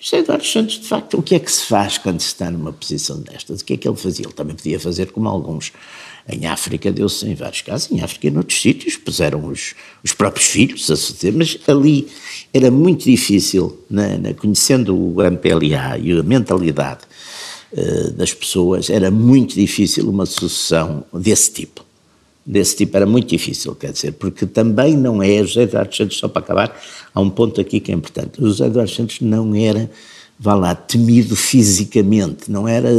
José 0.00 0.18
Eduardo 0.18 0.44
Santos, 0.44 0.80
de 0.80 0.86
facto, 0.86 1.18
o 1.18 1.22
que 1.22 1.34
é 1.34 1.38
que 1.38 1.50
se 1.50 1.64
faz 1.64 1.96
quando 1.96 2.20
se 2.20 2.26
está 2.26 2.50
numa 2.50 2.74
posição 2.74 3.20
destas? 3.20 3.62
O 3.62 3.64
que 3.64 3.72
é 3.72 3.76
que 3.78 3.88
ele 3.88 3.96
fazia? 3.96 4.26
Ele 4.26 4.34
também 4.34 4.54
podia 4.54 4.78
fazer 4.78 5.10
como 5.10 5.26
alguns. 5.30 5.72
Em 6.28 6.46
África 6.46 6.90
deu-se 6.90 7.26
em 7.26 7.34
vários 7.34 7.60
casos, 7.60 7.90
em 7.92 8.00
África 8.00 8.26
e 8.26 8.30
noutros 8.30 8.60
sítios, 8.60 8.96
puseram 8.96 9.46
os, 9.46 9.74
os 10.02 10.12
próprios 10.12 10.46
filhos 10.46 10.90
a 10.90 10.96
suceder, 10.96 11.34
mas 11.34 11.58
ali 11.66 12.08
era 12.52 12.70
muito 12.70 13.04
difícil, 13.04 13.78
na, 13.90 14.16
na, 14.16 14.32
conhecendo 14.32 14.96
o 14.96 15.22
MPLA 15.22 15.98
e 15.98 16.18
a 16.18 16.22
mentalidade 16.22 17.02
uh, 17.72 18.10
das 18.12 18.32
pessoas, 18.32 18.88
era 18.88 19.10
muito 19.10 19.54
difícil 19.54 20.08
uma 20.08 20.24
sucessão 20.24 21.04
desse 21.12 21.52
tipo. 21.52 21.84
Desse 22.46 22.76
tipo 22.76 22.96
era 22.96 23.06
muito 23.06 23.28
difícil, 23.28 23.74
quer 23.74 23.92
dizer, 23.92 24.12
porque 24.12 24.46
também 24.46 24.96
não 24.96 25.22
é, 25.22 25.38
José 25.44 25.62
Eduardo 25.62 25.94
Santos, 25.94 26.18
só 26.18 26.28
para 26.28 26.42
acabar, 26.42 26.82
há 27.14 27.20
um 27.20 27.30
ponto 27.30 27.60
aqui 27.60 27.80
que 27.80 27.90
é 27.90 27.94
importante, 27.94 28.40
José 28.40 28.66
Eduardo 28.66 28.90
Santos 28.90 29.20
não 29.20 29.54
era, 29.54 29.90
vá 30.38 30.54
lá, 30.54 30.74
temido 30.74 31.36
fisicamente, 31.36 32.50
não 32.50 32.66
era 32.66 32.90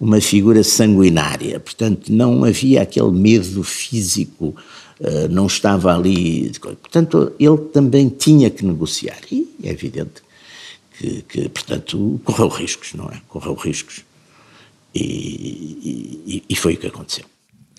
uma 0.00 0.20
figura 0.20 0.62
sanguinária, 0.62 1.58
portanto 1.60 2.12
não 2.12 2.44
havia 2.44 2.82
aquele 2.82 3.10
medo 3.10 3.62
físico, 3.64 4.54
eh, 5.00 5.28
não 5.28 5.46
estava 5.46 5.94
ali, 5.94 6.50
portanto 6.60 7.32
ele 7.38 7.58
também 7.72 8.08
tinha 8.08 8.48
que 8.48 8.64
negociar, 8.64 9.20
e 9.30 9.48
é 9.62 9.70
evidente 9.70 10.22
que, 10.98 11.22
que 11.22 11.48
portanto, 11.48 12.20
correu 12.24 12.48
riscos, 12.48 12.94
não 12.94 13.06
é? 13.06 13.20
Correu 13.28 13.54
riscos, 13.54 14.04
e, 14.94 15.00
e, 16.26 16.44
e 16.48 16.56
foi 16.56 16.74
o 16.74 16.76
que 16.76 16.86
aconteceu 16.86 17.24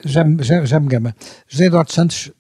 já, 0.05 0.23
já, 0.41 0.65
já 0.65 0.79
me 0.79 0.87
gama. 0.87 1.15
José 1.47 1.65
Eduardo 1.65 1.91
Santos, 1.91 2.31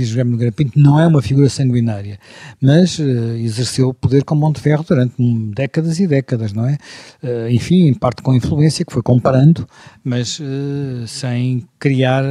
diz 0.00 0.08
José 0.08 0.24
Nogueira 0.24 0.52
Pinto, 0.52 0.78
não 0.78 0.98
é 0.98 1.06
uma 1.06 1.22
figura 1.22 1.48
sanguinária, 1.48 2.18
mas 2.60 2.98
uh, 2.98 3.36
exerceu 3.36 3.88
o 3.88 3.94
poder 3.94 4.24
com 4.24 4.34
Monteferro 4.34 4.84
durante 4.84 5.14
décadas 5.54 5.98
e 6.00 6.06
décadas, 6.06 6.52
não 6.52 6.66
é? 6.66 6.78
Uh, 7.22 7.48
enfim, 7.50 7.86
em 7.86 7.94
parte 7.94 8.22
com 8.22 8.34
influência, 8.34 8.84
que 8.84 8.92
foi 8.92 9.02
comparando, 9.02 9.66
mas 10.04 10.38
uh, 10.40 11.06
sem 11.06 11.66
criar, 11.78 12.24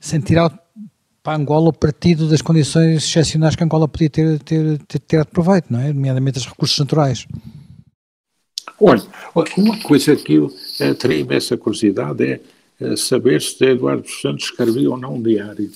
sem 0.00 0.20
tirar 0.20 0.50
para 1.22 1.38
Angola 1.38 1.68
o 1.68 1.72
partido 1.72 2.28
das 2.28 2.42
condições 2.42 3.04
excepcionais 3.04 3.54
que 3.54 3.62
Angola 3.62 3.86
podia 3.86 4.10
ter, 4.10 4.38
ter, 4.40 4.78
ter, 4.88 4.98
ter 4.98 5.24
proveito, 5.26 5.66
não 5.70 5.80
é? 5.80 5.92
Nomeadamente 5.92 6.38
os 6.38 6.46
recursos 6.46 6.78
naturais. 6.78 7.26
Olha, 8.80 9.02
uma 9.56 9.78
coisa 9.80 10.16
que 10.16 10.34
eu 10.34 10.52
eh, 10.80 10.94
teria 10.94 11.20
imensa 11.20 11.56
curiosidade 11.56 12.24
é 12.24 12.40
eh, 12.80 12.96
saber 12.96 13.40
se 13.40 13.64
Eduardo 13.64 14.08
Santos 14.08 14.46
escrevia 14.46 14.90
ou 14.90 14.98
não 14.98 15.14
um 15.14 15.22
diário. 15.22 15.70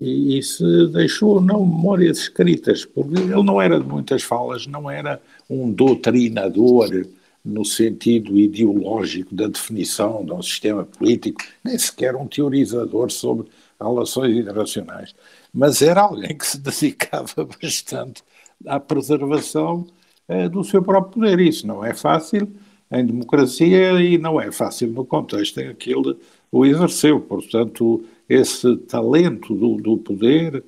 E, 0.00 0.42
se 0.42 0.88
deixou 0.88 1.34
ou 1.34 1.40
não 1.40 1.64
memórias 1.64 2.18
escritas, 2.18 2.84
porque 2.84 3.18
ele 3.18 3.42
não 3.42 3.60
era 3.60 3.78
de 3.78 3.86
muitas 3.86 4.22
falas, 4.22 4.66
não 4.66 4.90
era 4.90 5.20
um 5.48 5.70
doutrinador 5.70 7.06
no 7.44 7.64
sentido 7.64 8.38
ideológico 8.38 9.34
da 9.34 9.46
definição 9.46 10.24
de 10.24 10.32
um 10.32 10.42
sistema 10.42 10.84
político, 10.84 11.42
nem 11.62 11.78
sequer 11.78 12.16
um 12.16 12.26
teorizador 12.26 13.10
sobre 13.10 13.48
relações 13.80 14.36
internacionais, 14.36 15.14
mas 15.52 15.82
era 15.82 16.02
alguém 16.02 16.36
que 16.36 16.46
se 16.46 16.58
dedicava 16.58 17.44
bastante 17.62 18.22
à 18.66 18.80
preservação 18.80 19.86
eh, 20.28 20.48
do 20.48 20.64
seu 20.64 20.82
próprio 20.82 21.14
poder. 21.14 21.38
Isso 21.40 21.66
não 21.66 21.84
é 21.84 21.94
fácil 21.94 22.48
em 22.90 23.04
democracia 23.04 24.00
e 24.00 24.18
não 24.18 24.40
é 24.40 24.50
fácil 24.50 24.88
no 24.88 25.04
contexto 25.04 25.60
em 25.60 25.74
que 25.74 25.92
ele 25.92 26.16
o 26.50 26.64
exerceu. 26.64 27.20
Portanto, 27.20 28.04
esse 28.28 28.76
talento 28.78 29.54
do, 29.54 29.76
do 29.76 29.98
poder 29.98 30.62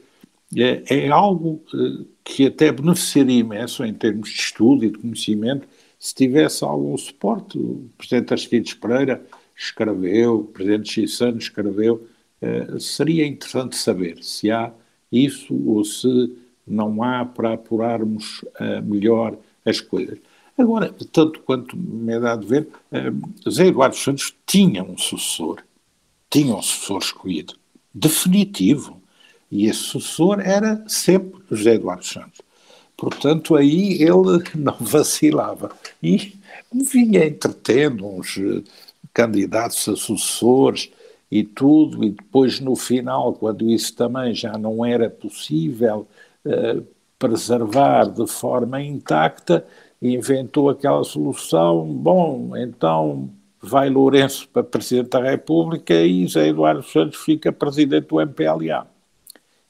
é, 0.54 1.06
é 1.06 1.10
algo 1.10 1.62
eh, 1.74 2.04
que 2.24 2.46
até 2.46 2.70
beneficiaria 2.70 3.40
imenso 3.40 3.84
em 3.84 3.92
termos 3.92 4.30
de 4.30 4.36
estudo 4.36 4.84
e 4.84 4.90
de 4.90 4.98
conhecimento 4.98 5.66
se 5.98 6.14
tivesse 6.14 6.64
algum 6.64 6.96
suporte. 6.96 7.58
O 7.58 7.90
Presidente 7.98 8.32
Aristides 8.32 8.74
Pereira 8.74 9.26
escreveu, 9.56 10.40
o 10.40 10.44
Presidente 10.44 10.92
Chissano 10.92 11.38
escreveu, 11.38 12.06
eh, 12.40 12.78
seria 12.78 13.26
interessante 13.26 13.76
saber 13.76 14.22
se 14.22 14.50
há 14.50 14.72
isso 15.10 15.54
ou 15.66 15.84
se 15.84 16.36
não 16.66 17.02
há 17.02 17.24
para 17.24 17.54
apurarmos 17.54 18.42
uh, 18.42 18.82
melhor 18.84 19.38
as 19.64 19.80
coisas. 19.80 20.18
Agora, 20.58 20.92
tanto 21.12 21.40
quanto 21.40 21.76
me 21.76 22.12
é 22.12 22.18
dado 22.18 22.44
ver, 22.46 22.66
Zé 23.48 23.66
Eduardo 23.66 23.94
Santos 23.94 24.34
tinha 24.44 24.82
um 24.82 24.98
sucessor, 24.98 25.62
tinha 26.30 26.54
um 26.54 26.62
sucessor 26.62 26.98
escolhido, 26.98 27.54
definitivo, 27.92 29.00
e 29.50 29.66
esse 29.66 29.80
sucessor 29.80 30.40
era 30.40 30.84
sempre 30.88 31.40
José 31.50 31.74
Eduardo 31.74 32.04
Santos. 32.04 32.40
Portanto, 32.96 33.54
aí 33.54 34.02
ele 34.02 34.42
não 34.54 34.76
vacilava. 34.80 35.70
E 36.02 36.34
vinha 36.72 37.26
entretendo 37.26 38.06
uns 38.06 38.38
eh, 38.38 38.62
candidatos 39.12 39.88
a 39.88 39.96
sucessores 39.96 40.90
e 41.30 41.44
tudo, 41.44 42.04
e 42.04 42.10
depois 42.10 42.60
no 42.60 42.76
final, 42.76 43.32
quando 43.34 43.68
isso 43.70 43.94
também 43.94 44.34
já 44.34 44.56
não 44.56 44.84
era 44.84 45.10
possível 45.10 46.06
uh, 46.44 46.86
preservar 47.18 48.04
de 48.04 48.26
forma 48.26 48.80
intacta, 48.80 49.66
inventou 50.00 50.70
aquela 50.70 51.02
solução, 51.02 51.84
bom, 51.84 52.56
então 52.56 53.28
vai 53.68 53.90
Lourenço 53.90 54.48
para 54.48 54.62
Presidente 54.62 55.10
da 55.10 55.22
República 55.22 55.94
e 55.94 56.26
José 56.26 56.48
Eduardo 56.48 56.82
Santos 56.82 57.18
fica 57.18 57.52
Presidente 57.52 58.08
do 58.08 58.20
MPLA. 58.20 58.86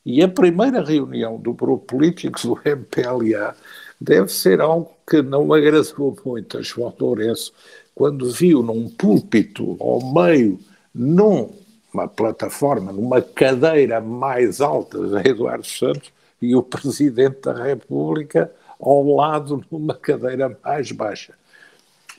E 0.04 0.22
a 0.22 0.28
primeira 0.28 0.84
reunião 0.84 1.36
do 1.38 1.52
grupo 1.52 1.84
político 1.84 2.40
do 2.46 2.60
MPLA 2.64 3.56
deve 4.00 4.28
ser 4.28 4.60
algo 4.60 4.92
que 5.08 5.22
não 5.22 5.52
agradou 5.52 6.16
muito 6.24 6.58
a 6.58 6.62
João 6.62 6.94
Lourenço, 6.98 7.52
quando 7.94 8.30
viu 8.30 8.62
num 8.62 8.88
púlpito 8.88 9.76
ao 9.80 10.12
meio, 10.12 10.60
numa 10.94 12.06
plataforma, 12.06 12.92
numa 12.92 13.22
cadeira 13.22 14.00
mais 14.00 14.60
alta 14.60 14.98
de 14.98 15.28
Eduardo 15.28 15.66
Santos 15.66 16.12
e 16.40 16.54
o 16.54 16.62
Presidente 16.62 17.40
da 17.40 17.64
República 17.64 18.52
ao 18.78 19.02
lado 19.14 19.64
numa 19.70 19.94
cadeira 19.94 20.56
mais 20.62 20.92
baixa. 20.92 21.34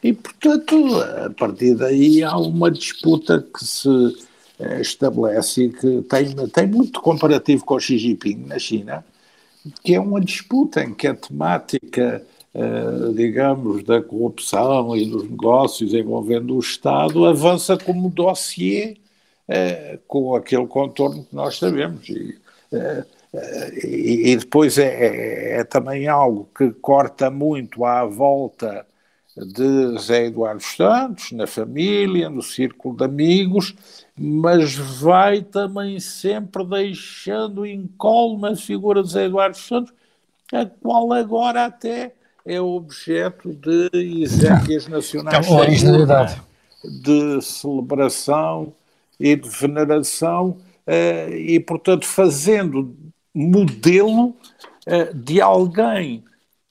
E, 0.04 0.14
portanto, 0.14 0.76
a 1.26 1.30
partir 1.32 1.76
daí 1.76 2.24
há 2.24 2.38
uma 2.38 2.70
disputa 2.70 3.42
que 3.42 3.66
se 3.66 3.90
eh, 4.60 4.82
estabelece 4.82 5.70
que 5.70 6.02
tem, 6.04 6.36
tem 6.50 6.68
muito 6.68 7.02
comparativo 7.02 7.66
com 7.66 7.76
o 7.76 7.80
Xi 7.80 7.98
Jinping 7.98 8.46
na 8.48 8.60
China, 8.60 9.06
que 9.84 9.96
é 9.96 10.00
uma 10.00 10.22
disputa 10.22 10.84
em 10.84 10.94
que 10.94 11.08
a 11.08 11.16
temática, 11.16 12.26
uh, 12.56 13.14
digamos, 13.14 13.84
da 13.84 14.02
corrupção 14.02 14.96
e 14.96 15.06
dos 15.06 15.30
negócios 15.30 15.94
envolvendo 15.94 16.56
o 16.56 16.60
Estado 16.60 17.26
avança 17.26 17.78
como 17.78 18.10
dossiê 18.10 18.98
uh, 19.50 20.00
com 20.08 20.36
aquele 20.36 20.68
contorno 20.68 21.26
que 21.26 21.36
nós 21.36 21.58
sabemos. 21.58 22.08
E, 22.10 22.40
e, 23.84 24.32
e 24.32 24.38
depois 24.38 24.78
é, 24.78 24.88
é, 24.88 25.60
é, 25.60 25.64
também 25.64 26.08
algo 26.08 26.50
que 26.56 26.72
corta 26.72 27.30
muito 27.30 27.84
à 27.84 28.06
volta 28.06 28.86
de 29.46 29.98
Zé 30.00 30.26
Eduardo 30.26 30.64
Santos, 30.64 31.32
na 31.32 31.46
família, 31.46 32.30
no 32.30 32.42
círculo 32.42 32.96
de 32.96 33.04
amigos, 33.04 33.76
mas 34.18 34.76
vai 34.76 35.42
também 35.42 36.00
sempre 36.00 36.64
deixando 36.66 37.66
incólume 37.66 38.50
a 38.50 38.56
figura 38.56 39.04
de 39.04 39.12
Zé 39.12 39.26
Eduardo 39.26 39.58
Santos, 39.58 39.94
a 40.52 40.66
qual 40.66 41.14
agora 41.14 41.66
até 41.66 42.14
é 42.46 42.60
objeto 42.62 43.54
de 43.54 43.90
exéquias 44.24 44.88
nacionais 44.88 45.46
de 46.84 47.42
celebração 47.42 48.74
e 49.20 49.36
de 49.36 49.50
veneração, 49.50 50.58
eh, 50.86 51.30
e 51.38 51.60
portanto 51.60 52.06
fazendo 52.06 52.96
modelo 53.34 54.34
eh, 54.86 55.12
de 55.14 55.42
alguém 55.42 56.24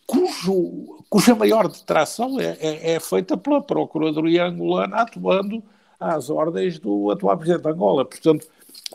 cujo, 0.07 0.96
cuja 1.09 1.35
maior 1.35 1.69
detração 1.69 2.41
é, 2.41 2.57
é, 2.61 2.93
é 2.95 3.01
feita 3.01 3.37
pela 3.37 3.63
Procuradoria 3.63 4.47
Angolana 4.47 4.97
atuando 4.97 5.63
às 5.99 6.31
ordens 6.31 6.79
do 6.79 7.11
atual 7.11 7.37
Presidente 7.37 7.63
de 7.63 7.69
Angola. 7.71 8.05
Portanto, 8.05 8.47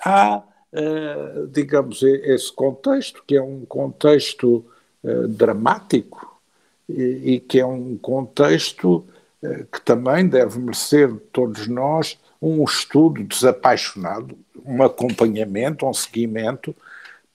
há, 0.06 0.38
uh, 0.74 1.48
digamos, 1.48 2.04
esse 2.04 2.52
contexto, 2.54 3.24
que 3.26 3.36
é 3.36 3.42
um 3.42 3.66
contexto 3.66 4.66
uh, 5.04 5.28
dramático 5.28 6.40
e, 6.88 7.34
e, 7.34 7.40
que 7.40 7.60
é 7.60 7.66
um 7.66 7.98
contexto 7.98 9.06
uh, 9.42 9.66
que 9.72 9.82
também 9.82 10.28
deve 10.28 10.60
merecer 10.60 11.12
de 11.12 11.20
todos 11.32 11.68
nós 11.68 12.20
um 12.42 12.64
estudo 12.64 13.24
desapaixonado, 13.24 14.38
um 14.66 14.82
acompanhamento, 14.84 15.86
um 15.86 15.94
seguimento, 15.94 16.76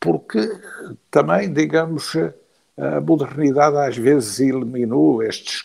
porque 0.01 0.41
também, 1.11 1.53
digamos, 1.53 2.13
a 2.77 3.01
modernidade 3.01 3.77
às 3.77 3.97
vezes 3.97 4.39
eliminou 4.41 5.23
estes 5.23 5.65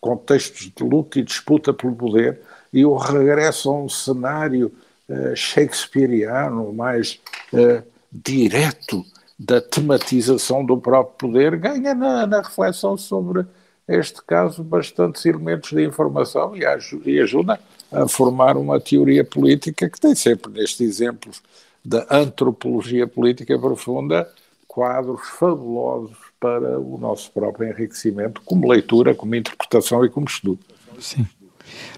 contextos 0.00 0.72
de 0.74 0.82
luta 0.82 1.18
e 1.18 1.22
disputa 1.22 1.74
pelo 1.74 1.94
poder 1.94 2.40
e 2.72 2.84
o 2.84 2.96
regresso 2.96 3.70
a 3.70 3.74
um 3.74 3.88
cenário 3.88 4.72
uh, 5.08 5.36
shakespeariano, 5.36 6.72
mais 6.72 7.20
uh, 7.52 7.82
direto 8.10 9.04
da 9.38 9.60
tematização 9.60 10.64
do 10.64 10.76
próprio 10.76 11.30
poder, 11.30 11.56
ganha 11.56 11.94
na, 11.94 12.26
na, 12.26 12.40
reflexão 12.40 12.96
sobre 12.96 13.46
este 13.86 14.22
caso 14.22 14.62
bastantes 14.62 15.24
elementos 15.24 15.70
de 15.70 15.84
informação 15.84 16.54
e, 16.56 16.62
e 17.04 17.20
ajuda 17.20 17.58
a 17.90 18.06
formar 18.08 18.56
uma 18.56 18.80
teoria 18.80 19.24
política 19.24 19.88
que 19.88 20.00
tem 20.00 20.14
sempre, 20.14 20.52
nestes 20.52 20.80
exemplos 20.80 21.42
da 21.84 22.06
antropologia 22.10 23.06
política 23.06 23.58
profunda, 23.58 24.30
quadros 24.66 25.26
fabulosos 25.28 26.27
para 26.40 26.78
o 26.78 26.98
nosso 26.98 27.30
próprio 27.32 27.68
enriquecimento, 27.68 28.40
como 28.44 28.68
leitura, 28.68 29.14
como 29.14 29.34
interpretação 29.34 30.04
e 30.04 30.08
como 30.08 30.26
estudo. 30.26 30.60
Sim. 30.98 31.26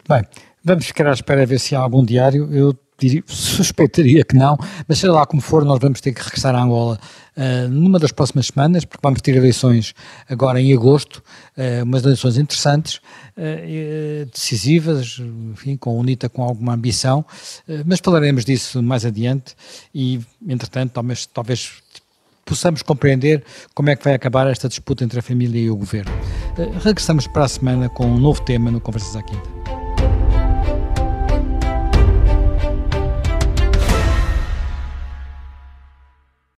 Bem, 0.09 0.25
Vamos 0.63 0.87
ficar 0.87 1.07
à 1.07 1.13
espera 1.13 1.43
a 1.43 1.47
ver 1.47 1.59
se 1.59 1.75
há 1.75 1.81
algum 1.81 2.05
diário. 2.05 2.53
Eu 2.53 2.77
diria, 2.99 3.23
suspeitaria 3.27 4.23
que 4.25 4.37
não, 4.37 4.59
mas 4.87 4.99
seja 4.99 5.13
lá 5.13 5.25
como 5.25 5.41
for, 5.41 5.65
nós 5.65 5.79
vamos 5.81 6.03
ter 6.03 6.13
que 6.13 6.23
regressar 6.23 6.55
a 6.55 6.63
Angola 6.63 7.01
uh, 7.35 7.69
numa 7.71 7.99
das 7.99 8.13
próximas 8.13 8.49
semanas, 8.49 8.85
porque 8.85 9.01
vamos 9.03 9.23
ter 9.23 9.35
eleições 9.35 9.95
agora 10.29 10.61
em 10.61 10.75
agosto, 10.75 11.23
uh, 11.57 11.83
umas 11.83 12.05
eleições 12.05 12.37
interessantes, 12.37 12.97
uh, 13.39 14.27
decisivas, 14.31 15.19
enfim, 15.51 15.79
com 15.79 15.91
a 15.91 15.95
UNITA 15.95 16.29
com 16.29 16.43
alguma 16.43 16.75
ambição, 16.75 17.25
mas 17.87 17.99
falaremos 18.01 18.45
disso 18.45 18.83
mais 18.83 19.07
adiante 19.07 19.57
e, 19.95 20.21
entretanto, 20.47 20.93
talvez, 20.93 21.25
talvez 21.25 21.73
possamos 22.51 22.83
compreender 22.83 23.45
como 23.73 23.91
é 23.91 23.97
que 23.97 24.03
vai 24.03 24.13
acabar 24.13 24.49
esta 24.49 24.69
disputa 24.69 25.05
entre 25.05 25.21
a 25.21 25.23
família 25.23 25.61
e 25.61 25.71
o 25.71 25.77
governo. 25.77 26.13
regressamos 26.83 27.29
para 27.29 27.45
a 27.45 27.49
semana 27.49 27.89
com 27.89 28.05
um 28.07 28.19
novo 28.19 28.43
tema 28.43 28.73
no 28.73 28.81
Conversas 28.81 29.15
à 29.15 29.23
Quinta. 29.23 29.60